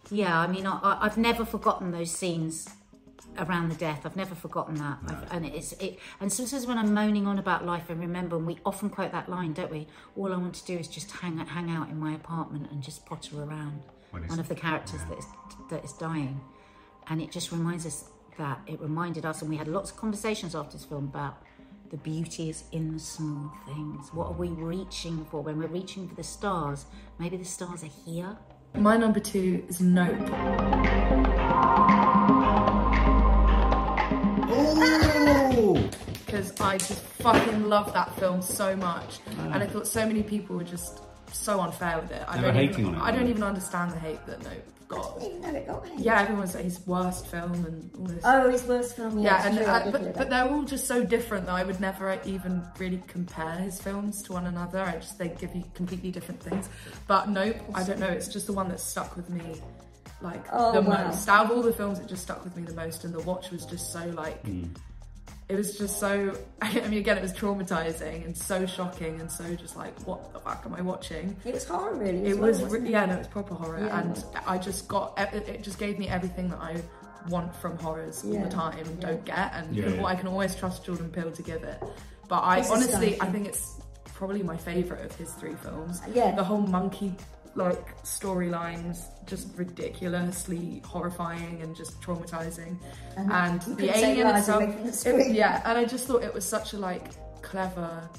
[0.10, 2.70] yeah, I mean, I, I've never forgotten those scenes
[3.38, 4.06] around the death.
[4.06, 4.98] I've never forgotten that.
[5.08, 6.00] I've, and it's it.
[6.20, 9.30] And sometimes when I'm moaning on about life, I remember, and we often quote that
[9.30, 9.88] line, don't we?
[10.16, 13.06] All I want to do is just hang hang out in my apartment and just
[13.06, 13.82] potter around.
[14.12, 15.26] One of the characters that is
[15.70, 16.42] that is dying,
[17.08, 18.06] and it just reminds us
[18.38, 21.38] that it reminded us, and we had lots of conversations after this film about
[21.90, 24.14] the beauty is in the small things.
[24.14, 26.86] What are we reaching for when we're reaching for the stars?
[27.20, 28.38] Maybe the stars are here.
[28.76, 30.16] My number two is Nope.
[34.54, 35.90] Oh!
[36.26, 40.56] because I just fucking love that film so much, and I thought so many people
[40.56, 41.02] were just
[41.34, 42.24] so unfair with it.
[42.28, 44.26] I They were don't hating even, on it, I don't weren't even understand the hate
[44.28, 45.20] that Nope got.
[45.20, 46.00] didn't even know it got him.
[46.00, 48.22] Yeah, everyone's like his worst film and all this.
[48.24, 49.20] Oh, his worst film.
[49.20, 51.54] Yeah, yeah, and true, I did hear but, but they're all just so different that
[51.54, 54.82] I would never even really compare his films to one another.
[54.82, 56.70] I just they give you completely different things.
[57.08, 58.08] But Nope, I don't know.
[58.08, 59.62] It's just the one that stuck with me
[60.22, 61.08] like Oh, the wow.
[61.08, 61.28] most.
[61.28, 63.52] Out of all the films, it just stuck with me the most, and The Watch
[63.52, 64.42] was just so like.
[64.46, 64.66] Hmm.
[65.52, 66.34] It was just so.
[66.62, 70.40] I mean, again, it was traumatizing and so shocking and so just like, what the
[70.40, 71.36] fuck am I watching?
[71.44, 72.26] It was horror, really.
[72.30, 72.90] It well, was, re- it?
[72.90, 74.00] yeah, no, it was proper horror, Yeah.
[74.00, 76.82] and I just got it, it just gave me everything that I
[77.30, 79.08] want from horrors all the time and Yeah.
[79.10, 80.06] don't get, and Yeah, you know.
[80.06, 81.84] I can always trust Jordan Peele to give it.
[82.30, 86.02] But I It's honestly, I think it's probably my favorite of his three films.
[86.14, 86.34] Yeah.
[86.36, 87.14] the whole monkey
[87.56, 92.78] like storylines just ridiculously horrifying and just traumatizing.
[93.18, 96.34] And and, the alien itself away from the it- yeah and i just thought it
[96.34, 97.12] was such a like
[97.42, 98.10] clever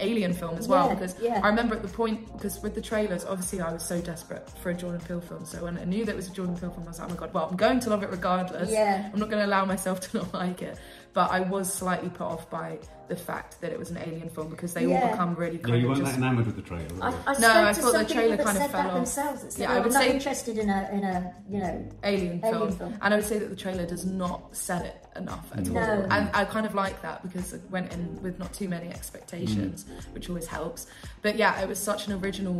[0.00, 1.40] alien film as well Yeah, because yeah.
[1.42, 4.70] i remember at the point because with the trailers obviously i was so desperate for
[4.70, 5.46] a jordan peele film.
[5.46, 7.10] So when i knew that it was a jordan peele film i was like oh
[7.14, 8.70] my god well i'm going to love it regardless.
[8.70, 9.08] Yeah.
[9.12, 10.76] i'm not going to allow myself to not like it
[11.14, 14.48] but i was slightly put off by the fact that it was an alien film
[14.48, 15.10] because they all Yeah.
[15.10, 16.94] become really Yeah, kind you of weren't just that enamoured with the trailer.
[16.94, 17.16] were I, you?
[17.26, 18.88] I No, spoke I to thought the some trailer that kind of said fell that
[18.88, 18.94] off.
[18.94, 19.42] themselves.
[19.42, 21.58] That said, Yeah, "Oh, I I'm would not say- interested in a in a you
[21.58, 22.54] know alien film.
[22.54, 22.94] Alien film.
[23.02, 25.74] and I would say that the trailer does not sell it enough at all.
[25.74, 26.06] No.
[26.10, 29.84] And I kind of like that because it went in with not too many expectations,
[29.84, 30.14] mm.
[30.14, 30.86] which always helps.
[31.20, 32.56] But yeah, it was such an original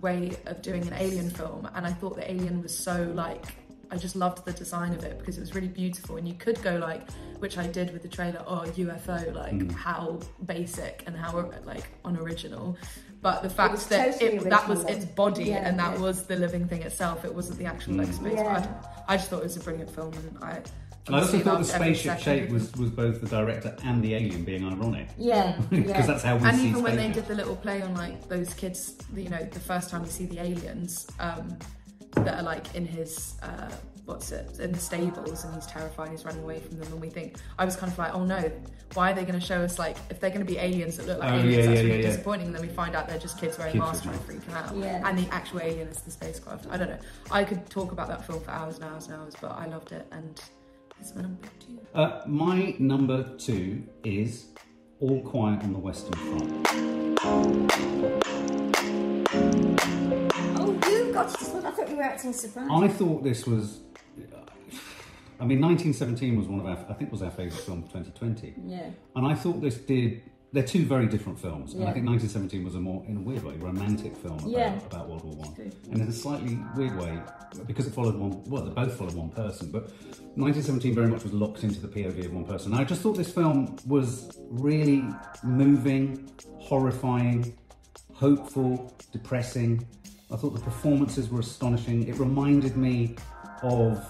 [0.00, 3.44] way of doing an alien film, and I thought the alien was so like.
[3.90, 6.60] I just loved the design of it because it was really beautiful, and you could
[6.62, 11.50] go like, which I did with the trailer, oh UFO, like how basic and how
[11.64, 12.76] like unoriginal,
[13.20, 16.02] but the fact was that totally it, that was its body Yeah, and that yeah.
[16.02, 17.24] was the living thing itself.
[17.24, 18.34] It wasn't the actual like space.
[18.34, 18.66] Yeah.
[19.08, 20.62] I, I just thought it was a brilliant film, and I.
[21.06, 24.44] And I also thought the spaceship shape was, was both the director and the alien
[24.44, 25.08] being ironic.
[25.16, 26.02] yeah Because yeah.
[26.06, 28.52] that's how we and see even when they did the little play on like those
[28.52, 31.58] kids, you know, the first time we see the aliens um,
[32.12, 33.70] that are like in his uh,
[34.06, 37.10] what's it in the stables, and he's terrified, he's running away from them, and we
[37.10, 38.50] think I was kind of like, oh no,
[38.94, 41.06] why are they going to show us like if they're going to be aliens that
[41.06, 41.56] look like Oh, aliens?
[41.56, 42.02] yeah, that's yeah, really yeah, yeah.
[42.12, 42.46] disappointing.
[42.46, 44.54] And then we find out they're just kids wearing Kids masks trying to freak them
[44.56, 45.06] out, Yeah.
[45.06, 46.66] and the actual alien is the spacecraft.
[46.70, 46.98] I don't know.
[47.30, 49.92] I could talk about that film for hours and hours and hours, but I loved
[49.92, 50.40] it, and
[51.00, 51.78] it's my number two.
[51.94, 54.46] Uh, my number two is
[55.00, 56.68] All Quiet on the Western Front.
[61.18, 61.42] You got it.
[61.42, 61.66] as well.
[61.66, 62.70] I thought you were acting surprised.
[62.72, 63.80] I thought this was.
[65.40, 67.92] I mean, 1917 was one of our, I think, it was our favourite film of
[67.92, 68.54] 2020.
[68.66, 68.90] yeah.
[69.14, 70.22] And I thought this did.
[70.50, 73.44] They're two very different films, and I think 1917 was a more, in a weird
[73.44, 74.74] way, romantic film about, Yeah.
[74.86, 77.20] about World War One, and in a slightly weird way,
[77.66, 78.42] because it followed one.
[78.46, 79.90] Well, they both followed one person, but
[80.36, 82.72] 1917 very much was locked into the POV of one person.
[82.72, 85.04] And I just thought this film was really
[85.44, 87.54] moving, horrifying,
[88.14, 89.86] hopeful, depressing.
[90.30, 92.06] I thought the performances were astonishing.
[92.06, 93.16] It reminded me
[93.62, 94.04] of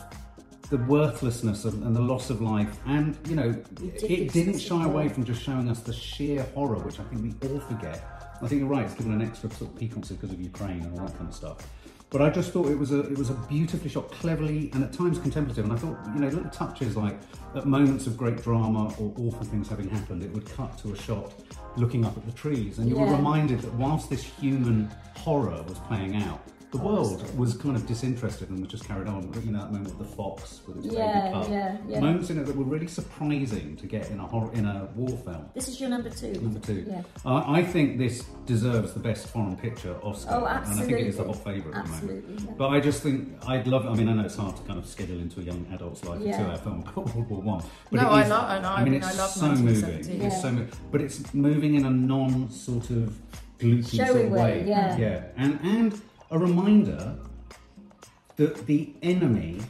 [0.68, 4.84] the worthlessness of, and the loss of life, and you know, it Ridiculousness didn't shy
[4.84, 8.04] away from just showing us the sheer horror, which I think we all forget.
[8.42, 10.98] I think you're right; it's given an extra sort of piquancy because of Ukraine and
[10.98, 11.66] all that kind of stuff.
[12.10, 14.92] But I just thought it was a it was a beautifully shot, cleverly and at
[14.92, 15.64] times contemplative.
[15.64, 17.18] And I thought you know little touches like
[17.54, 20.96] at moments of great drama or awful things having happened, it would cut to a
[20.96, 21.34] shot
[21.76, 25.78] looking up at the trees, and you were reminded that whilst this human horror was
[25.80, 29.32] playing out, the world was kind of disinterested and was just carried on.
[29.44, 31.50] You know that moment with the fox with its Yeah, baby cub.
[31.52, 32.00] yeah, yeah.
[32.00, 35.16] Moments in it that were really surprising to get in a horror in a war
[35.16, 35.46] film.
[35.54, 36.32] This is your number two.
[36.34, 36.84] Number two.
[36.86, 37.02] Yeah.
[37.24, 40.70] Uh, I think this deserves the best foreign picture Oscar, Oh, absolutely.
[40.72, 41.34] and I think it is the absolutely.
[41.34, 42.24] hot favourite at the moment.
[42.24, 42.54] Absolutely, yeah.
[42.58, 43.86] But I just think I'd love.
[43.86, 46.20] I mean, I know it's hard to kind of schedule into a young adult's life
[46.22, 46.34] Yeah.
[46.34, 47.64] a two-hour film about World War One.
[47.90, 49.64] But No, it I love- I know, I mean, I it's love so moving.
[49.82, 50.22] 1917.
[50.22, 53.18] It's so, but it's moving in a non sort of
[53.58, 54.64] gloomy sort of way, way.
[54.68, 54.96] yeah.
[54.98, 57.16] yeah, and and a reminder
[58.36, 59.60] that the enemy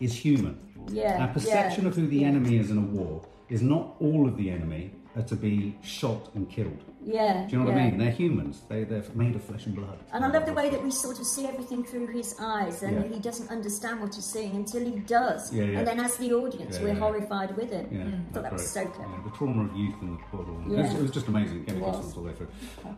[0.00, 0.58] is human.
[0.90, 2.28] Yeah, Our perception yeah, of who the yeah.
[2.28, 6.30] enemy is in a war is not all of the enemy are to be shot
[6.34, 6.82] and killed.
[7.02, 7.46] Yeah.
[7.46, 7.82] Do you know what yeah.
[7.82, 7.98] I mean?
[7.98, 8.62] They're humans.
[8.68, 9.98] They, they're made of flesh and blood.
[10.12, 12.96] And I love the way that we sort of see everything through his eyes, and
[13.04, 13.14] Yeah.
[13.16, 15.52] he doesn't understand what he's seeing until he does.
[15.52, 15.78] Yeah, yeah.
[15.78, 16.94] And then, as the audience, Yeah, we're yeah.
[17.00, 17.88] horrified with him.
[17.90, 19.10] Yeah, I thought that was so clever.
[19.10, 20.70] Yeah, the trauma of youth and the War One.
[20.70, 21.64] It, was, it was just amazing.
[21.64, 22.48] Getting It across all the way through.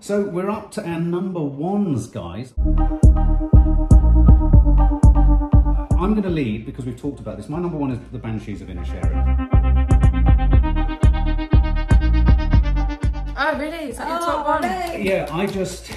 [0.00, 2.52] So we're up to our number ones, guys.
[6.02, 7.48] I'm going to lead because we've talked about this.
[7.48, 9.61] My number one is the Banshees of Inisherin.
[13.54, 13.90] Oh, really?
[13.90, 14.62] Is that your Oh, top one?
[14.62, 14.96] no.
[14.96, 15.90] Yeah, I just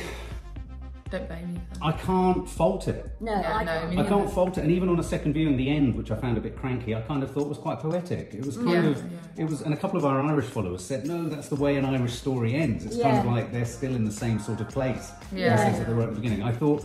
[1.11, 1.61] Don't blame me.
[1.83, 3.11] I can't fault it.
[3.21, 3.99] No, Yeah, I no, can't.
[3.99, 6.37] I can't fault it, and even on a second viewing, the end, which I found
[6.37, 8.33] a bit cranky, I kind of thought was quite poetic.
[8.33, 9.43] It was kind Yeah, of, yeah.
[9.43, 11.85] it was, and a couple of our Irish followers said, "No, that's the way an
[11.85, 12.85] Irish story ends.
[12.85, 15.53] It's kind of like they're still in the same sort of place Yeah.
[15.53, 16.83] as they were at the beginning." I thought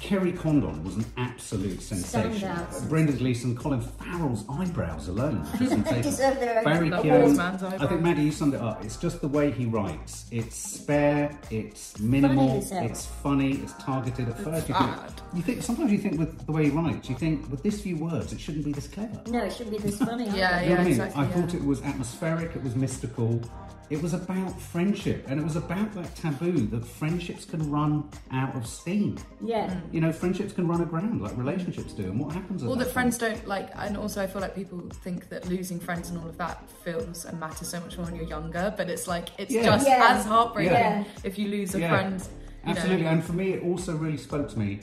[0.00, 2.32] Kerry Condon was an absolute sensation.
[2.48, 2.88] Standout.
[2.88, 6.02] Brendan Gleeson, Colin Farrell's eyebrows alone, were.
[6.02, 8.00] Deserve their own Barry The Keoghan, I think eyebrows.
[8.02, 8.82] Maddie, you summed it up.
[8.84, 10.26] It's just the way he writes.
[10.30, 14.28] It's spare, it's minimal, Funny it's funny, it's targeted.
[14.30, 14.96] At first, you think,
[15.34, 17.96] you think sometimes you think with the way he writes, you think with this few
[17.96, 19.20] words, it shouldn't be this clever.
[19.28, 20.28] No, it shouldn't be this funny.
[20.28, 20.36] either.
[20.38, 20.92] Yeah, You know what I mean?
[20.92, 21.32] exactly, I yeah.
[21.34, 23.40] thought it was atmospheric, it was mystical,
[23.90, 28.54] it was about friendship, and it was about that taboo that friendships can run out
[28.54, 29.18] of steam.
[29.42, 29.66] Yeah.
[29.66, 29.92] Mm.
[29.94, 32.62] You know, friendships can run aground like relationships do, and what happens?
[32.62, 35.48] at Or that that friends don't like, and also I feel like people think that
[35.48, 38.72] losing friends and all of that feels and matters so much more when you're younger,
[38.76, 39.64] but it's like it's Yeah.
[39.64, 40.06] just Yeah.
[40.10, 41.04] as heartbreaking Yeah.
[41.24, 41.88] if you lose a Yeah.
[41.88, 42.22] friend.
[42.64, 43.10] Absolutely, know.
[43.10, 44.80] and for me, it also really spoke to me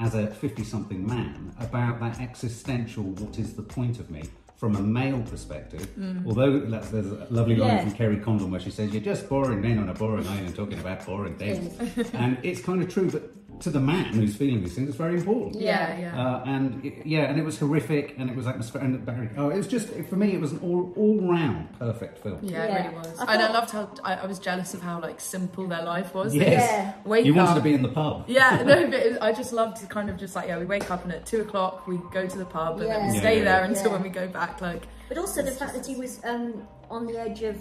[0.00, 4.22] as a 50 something man about that existential what is the point of me
[4.60, 5.88] from a male perspective.
[5.98, 6.26] Mm.
[6.26, 7.82] Although there's a lovely line Yeah.
[7.84, 10.78] from Kerry Condon where she says, You're just boring men on a boring island talking
[10.78, 11.72] about boring things.
[12.12, 13.22] and it's kind of true, but
[13.60, 15.56] to the man who's feeling these things, it's very important.
[15.60, 16.20] Yeah, yeah.
[16.36, 18.84] Uh, and it, yeah, and it was horrific, and it was atmospheric.
[18.86, 22.18] And Barry, oh, it was just for me, it was an all all round perfect
[22.18, 22.38] film.
[22.42, 22.74] Yeah, Yeah.
[22.74, 23.18] it really was.
[23.20, 26.14] I and I loved how I, I was jealous of how like simple their life
[26.14, 26.34] was.
[26.34, 26.62] Yes.
[26.70, 26.94] Yeah.
[27.04, 27.36] Wake you up.
[27.38, 28.24] wanted to be in the pub.
[28.28, 30.90] Yeah, no, but it, I just loved to kind of just like yeah, we wake
[30.90, 33.44] up and at two o'clock we go to the pub and then we stay Yeah,
[33.44, 33.92] there until yeah.
[33.92, 34.60] when we go back.
[34.60, 37.56] Like But also the fact that he was um, on the edge of,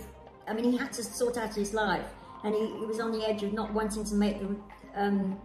[0.47, 2.05] I mean, he had to sort out his life,
[2.43, 4.55] and he, he was on the edge of not wanting to make the
[4.95, 5.39] um,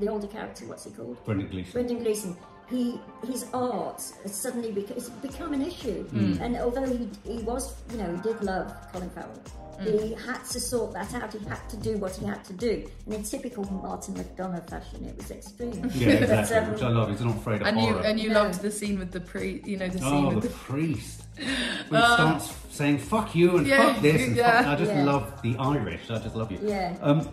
[0.00, 1.22] the older character, what's he called?
[1.24, 1.72] Brendan Gleeson.
[1.72, 2.36] Brendan Gleeson.
[2.68, 6.40] He his art has suddenly beca- it's become an issue, Mm.
[6.40, 9.40] and although he he was, you know, he did love Colin Farrell.
[9.82, 11.32] He had to sort that out.
[11.32, 15.04] He had to do what he had to do, and in typical Martin McDonagh fashion,
[15.06, 15.90] it was extreme.
[15.94, 16.56] Yeah, exactly.
[16.56, 17.10] But, um, which I love.
[17.10, 18.42] He's not afraid of and you and you No.
[18.42, 21.22] loved the scene with the priest, you know, the scene Oh, with the the priest.
[21.88, 24.62] When he starts saying "fuck you" and Yeah, "fuck this," and yeah.
[24.62, 25.04] fuck, I just Yeah.
[25.12, 26.04] love the Irish.
[26.10, 26.58] I just love you.
[26.62, 26.94] Yeah.
[27.00, 27.26] Um,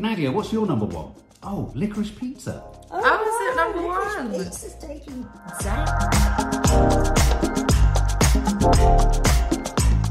[0.00, 1.12] Nadia, what's your number one?
[1.46, 2.62] Oh, licorice pizza.
[2.90, 4.32] Oh, How was it number Licorice one?
[4.32, 5.28] Pizza's taking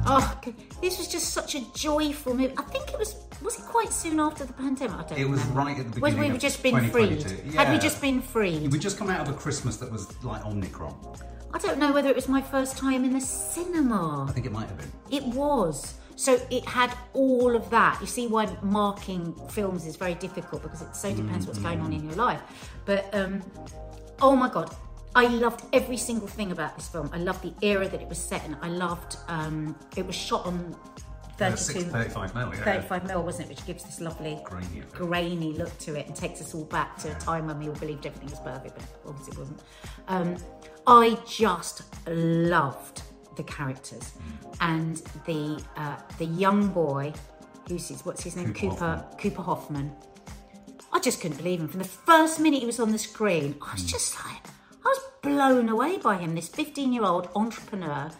[0.05, 0.39] Oh,
[0.81, 2.53] this was just such a joyful movie.
[2.57, 3.15] I think it was.
[3.41, 4.95] Was it quite soon after the pandemic?
[4.95, 5.17] I don't know.
[5.17, 5.59] It was remember.
[5.59, 7.09] right at the Was beginning we of just been freed?
[7.21, 7.57] 2022.
[7.57, 8.71] Had we just been freed?
[8.71, 10.95] We just come out of a Christmas that was like Omicron.
[11.53, 14.27] I don't know whether it was my first time in the cinema.
[14.29, 14.91] I think it might have been.
[15.09, 15.95] It was.
[16.15, 17.99] So it had all of that.
[18.01, 21.91] You see why marking films is very difficult because it so depends what's going on
[21.93, 22.41] in your life.
[22.85, 23.41] But um,
[24.21, 24.73] oh my god,
[25.15, 27.09] I loved every single thing about this film.
[27.13, 28.55] I loved the era that it was set in.
[28.61, 30.75] I loved um, it was shot on
[31.41, 32.63] Uh, 32, six- 35 mil, yeah.
[32.63, 33.49] 35 mil, wasn't it?
[33.49, 37.09] Which gives this lovely Grainy grainy look to it and takes us all back to
[37.11, 39.59] a time when we all believed everything was perfect, but obviously it wasn't.
[40.07, 40.37] Um,
[40.85, 43.01] I just loved
[43.35, 44.13] the characters
[44.61, 47.13] and the uh, the young boy,
[47.67, 48.53] who's his, what's his name?
[48.53, 49.91] Cooper Cooper Cooper Hoffman.
[50.91, 53.55] I just couldn't believe him from the first minute he was on the screen.
[53.61, 54.45] I was just like,
[54.85, 56.35] I was blown away by him.
[56.35, 58.11] This 15 year old entrepreneur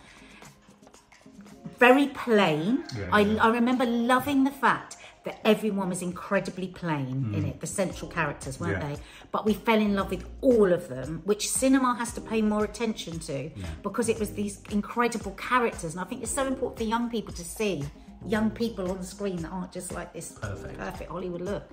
[1.79, 2.83] very plain.
[2.97, 3.43] Yeah, I, yeah.
[3.43, 8.59] I remember loving the fact that everyone was incredibly plain in it, the central characters,
[8.59, 8.95] weren't Yeah.
[8.95, 9.01] they?
[9.31, 12.63] But we fell in love with all of them, which cinema has to pay more
[12.65, 13.49] attention to
[13.83, 15.93] because it was these incredible characters.
[15.93, 17.83] And I think it's so important for young people to see
[18.25, 20.77] young people on the screen that aren't just like this Perfect.
[20.77, 21.63] perfect Hollywood look.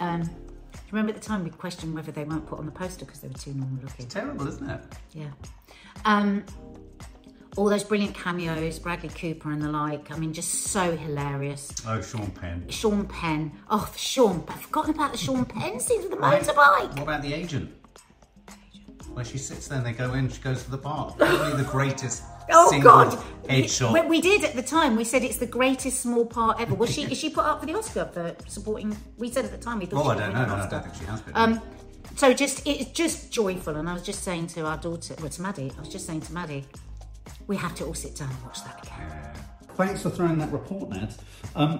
[0.00, 2.72] Um, do you remember at the time we questioned whether they weren't put on the
[2.72, 4.06] poster because they were too normal looking?
[4.08, 4.80] Terrible, isn't it?
[5.12, 5.28] Yeah.
[6.04, 6.44] Um,
[7.56, 10.10] all those brilliant cameos, Bradley Cooper and the like.
[10.10, 11.72] I mean, just so hilarious.
[11.86, 12.64] Oh, Sean Penn.
[12.68, 13.52] Sean Penn.
[13.70, 14.44] Oh, Sean.
[14.48, 16.90] I've forgotten about the Sean Penn scene with the motorbike.
[16.90, 17.70] What about the agent?
[19.12, 21.16] Where she sits there and they go in, she goes to the park.
[21.18, 23.18] Probably the greatest Oh God!
[23.48, 23.92] headshot.
[23.92, 24.96] We, we did at the time.
[24.96, 26.74] We said it's the greatest small part ever.
[26.74, 27.04] Was she?
[27.04, 28.94] is she put up for the Oscar for supporting?
[29.16, 30.04] We said at the time we thought.
[30.04, 30.44] oh, I don't know.
[30.44, 31.32] No, I don't think she has been.
[31.34, 31.62] Um,
[32.16, 35.42] so just it's just joyful, and I was just saying to our daughter, well, to
[35.42, 36.64] Maddie, I was just saying to Maddie,
[37.46, 39.32] we have to all sit down and watch that again.
[39.76, 41.14] Thanks for throwing that report, Ned.
[41.56, 41.78] Um,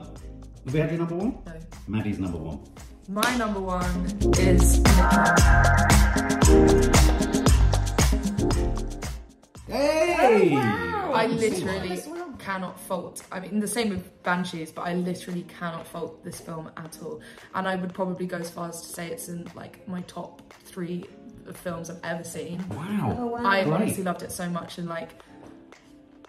[0.64, 1.38] have we had your number one?
[1.46, 1.52] No.
[1.87, 2.61] Maddie's number one.
[3.09, 4.07] my number one
[4.38, 4.80] is
[9.66, 10.54] Hey!
[10.57, 12.33] I Oh, literally as well.
[12.38, 13.22] cannot fault.
[13.33, 17.20] I mean, the same with Banshees, but I literally cannot fault this film at all.
[17.54, 20.52] And I would probably go as far as to say it's in like my top
[20.64, 21.04] three
[21.54, 22.64] films I've ever seen.
[22.70, 23.16] Wow.
[23.18, 23.46] Oh, wow.
[23.46, 23.72] I Great.
[23.74, 25.11] honestly loved it so much, and like,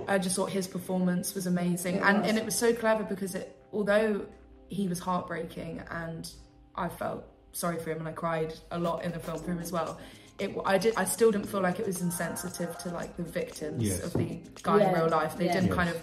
[0.08, 2.29] I just thought his performance was amazing, It and was.
[2.29, 4.25] and it was so clever because it, although
[4.67, 6.29] he was heartbreaking, and
[6.75, 9.60] I felt sorry for him, and I cried a lot in the film for him
[9.60, 9.99] as well.
[10.38, 13.81] It, I did, I still didn't feel like it was insensitive to like the victims
[13.84, 14.03] Yes.
[14.03, 15.38] of the guy in real life.
[15.38, 15.53] They yeah.
[15.53, 15.75] didn't Yes.
[15.77, 16.01] kind of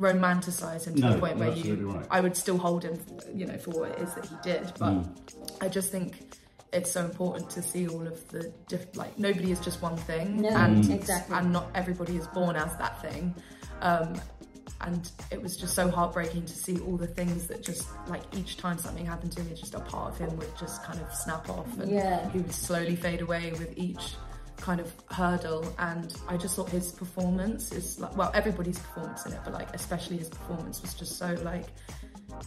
[0.00, 2.06] romanticize him to No, the point where you're you, right.
[2.10, 2.98] I would still hold him,
[3.34, 4.72] you know, for what it is that he did.
[4.78, 5.08] But Mm.
[5.60, 6.38] I just think
[6.72, 10.42] it's so important to see all of the diff- like nobody is just one thing,
[10.42, 11.36] No, and exactly.
[11.36, 13.34] and not everybody is born as that thing.
[13.80, 14.14] Um,
[14.82, 18.56] and it was just so heartbreaking to see all the things that just like each
[18.58, 21.48] time something happened to me, just a part of him would just kind of snap
[21.48, 22.28] off, and Yeah.
[22.30, 24.16] he would slowly fade away with each
[24.58, 25.64] kind of hurdle.
[25.78, 29.74] And I just thought his performance is like, well, everybody's performance in it, but like
[29.74, 31.66] especially his performance was just so like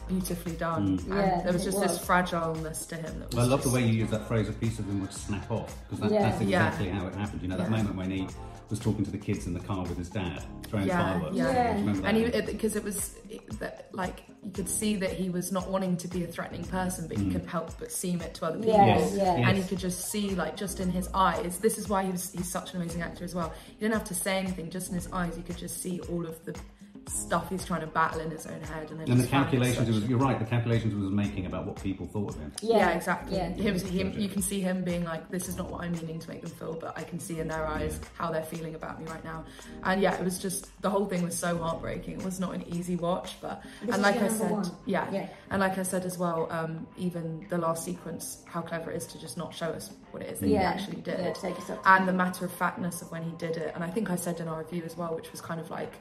[0.07, 0.99] beautifully done.
[1.07, 1.97] Yeah, and there was just was.
[1.97, 3.19] this fragileness to him.
[3.19, 5.01] That was Well, I love the way you use that phrase, a piece of him
[5.01, 6.29] would snap off, because that, Yeah.
[6.29, 6.67] that's Yeah.
[6.67, 7.41] exactly how it happened.
[7.41, 7.77] You know, that Yeah.
[7.77, 8.27] moment when he
[8.69, 11.35] was talking to the kids in the car with his dad, throwing Yeah, fireworks.
[11.35, 11.43] yeah.
[11.51, 11.53] Yeah.
[11.73, 12.35] Do you remember that?
[12.37, 13.41] and because it, was it,
[13.93, 17.17] like you could see that he was not wanting to be a threatening person but
[17.17, 17.25] Mm.
[17.25, 19.23] he couldn't help but seem it to other people Yeah, Yes, yeah.
[19.49, 22.31] and you could just see like just in his eyes this is why he was
[22.31, 24.95] he's such an amazing actor as well you didn't have to say anything just in
[24.95, 26.55] his eyes you could just see all of the
[27.09, 29.41] stuff he's trying to battle in his own head and, then And the just find
[29.43, 32.07] it calculations, it such- was, you're right, the calculations he was making about what people
[32.07, 32.51] thought of him.
[32.61, 33.35] yeah, exactly.
[33.37, 33.49] Yeah.
[33.49, 36.29] Him, him, you can see him being like, "This is not what I'm meaning to
[36.29, 39.07] make them feel," but I can see in their eyes how they're feeling about me
[39.09, 39.43] right now.
[39.83, 42.19] And yeah, it was just the whole thing was so heartbreaking.
[42.19, 45.27] It was not an easy watch, but This and like I said, yeah, Yeah.
[45.49, 49.07] and like I said as well, um, even the last sequence, how clever it is
[49.07, 51.69] to just not show us what it is that he actually did, yeah, take us
[51.69, 53.71] up to and the matter of factness of when he did it.
[53.75, 55.93] And I think I said in our review as well, which was kind of like,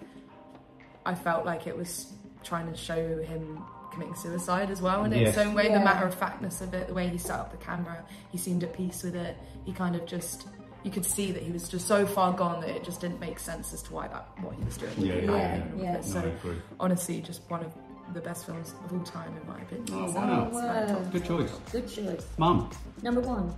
[1.08, 2.12] I felt like it was
[2.44, 5.28] trying to show him committing suicide as well in Yes.
[5.30, 5.68] its own way.
[5.68, 5.78] Yeah.
[5.78, 8.62] The matter of factness of it, the way he set up the camera, he seemed
[8.62, 9.34] at peace with it.
[9.64, 10.46] He kind of just,
[10.84, 13.38] you could see that he was just so far gone that it just didn't make
[13.38, 14.92] sense as to why that what he was doing.
[14.98, 15.94] Yeah, with yeah, yeah, and all of yeah.
[15.94, 16.06] it.
[16.14, 17.72] No, So honestly, just one of
[18.12, 19.86] the best films of all time in my opinion.
[19.92, 20.50] Oh, So wow.
[20.52, 21.00] Wow.
[21.10, 21.50] Good choice.
[21.72, 22.26] Good choice.
[22.36, 22.68] Mum,
[23.02, 23.54] Number one.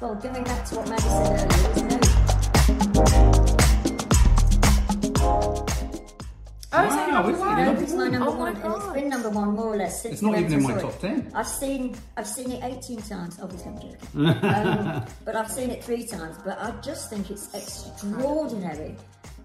[0.00, 1.52] Well, going back to what Maddie said
[2.96, 3.63] earlier,
[6.76, 7.58] Oh, it's Wow, number it's- one.
[7.68, 8.94] it's It's my number Oh my one, and it's God.
[8.94, 10.90] been number one more or less since it's not we even went in and my
[10.90, 11.32] top 10.
[11.34, 13.38] I've seen I've seen it 18 times.
[13.40, 14.44] Obviously, I'm joking.
[14.50, 16.36] um, but I've seen it three times.
[16.44, 18.96] But I just think it's extraordinary.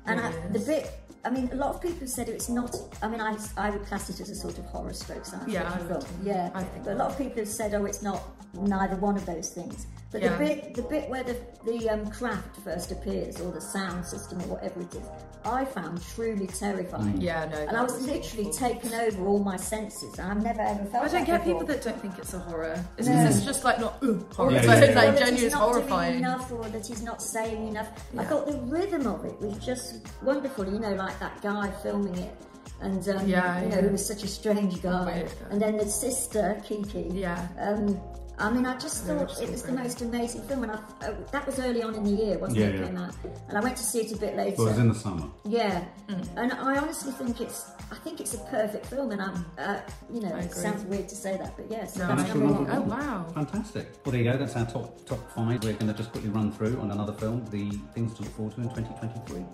[0.06, 0.90] And I, the bit,
[1.26, 2.76] I mean, a lot of people said it's not.
[3.04, 5.70] I mean, I, I would class it as a sort of horror stroke science Yeah,
[5.70, 6.20] fiction I would film.
[6.24, 8.22] Yeah, I think but a lot of people have said, oh, it's not
[8.54, 9.86] neither one of those things.
[10.12, 10.38] But Yeah.
[10.38, 14.42] the bit, the bit where the the um, craft first appears, or the sound system,
[14.42, 15.04] or whatever it is,
[15.46, 17.22] I found truly terrifying.
[17.22, 17.58] Yeah, no.
[17.60, 18.68] And I was literally awful.
[18.70, 20.18] taken over all my senses.
[20.20, 21.62] I've never ever felt I don't that get before.
[21.62, 22.84] people that don't think it's a horror.
[22.98, 23.18] It's No.
[23.18, 24.52] because it's just like not ooh, horror.
[24.52, 25.02] Yeah, it's yeah, like, he's- yeah.
[25.02, 26.18] or like genuine he's doing horrifying.
[26.18, 27.90] enough, or that he's not saying enough.
[28.18, 30.66] I thought the rhythm of it was just wonderful.
[30.66, 32.34] You know, like that guy filming it,
[32.82, 33.82] and um, Yeah, you know, yeah.
[33.82, 37.14] who was such a strange guy, Weird and then the sister Keke.
[37.14, 37.48] Yeah.
[37.60, 38.00] Um,
[38.40, 40.76] I mean, I just thought just it was the most amazing film, and I,
[41.06, 42.80] uh, that was early on in the year, wasn't Yeah, it?
[42.80, 42.86] yeah.
[42.86, 43.14] Came out,
[43.50, 44.56] and I went to see it a bit later.
[44.58, 45.26] Well, it was in the summer.
[45.44, 46.26] Yeah, Mm.
[46.38, 49.80] and I honestly think it's I think it's a perfect film, and I'm uh,
[50.14, 52.68] you know it sounds weird to say that, but yes, No, that's I number one.
[52.72, 53.26] Oh wow.
[53.34, 53.92] Fantastic.
[54.06, 54.38] Well, there you go.
[54.38, 55.62] That's our top top five.
[55.64, 58.56] We're going to just quickly run through on another film the things to look forward
[58.56, 59.46] to in 2023.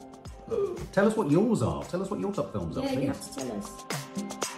[0.91, 1.83] Tell us what yours are.
[1.85, 4.54] Tell us what your top films are, Yeah, you have to tell us.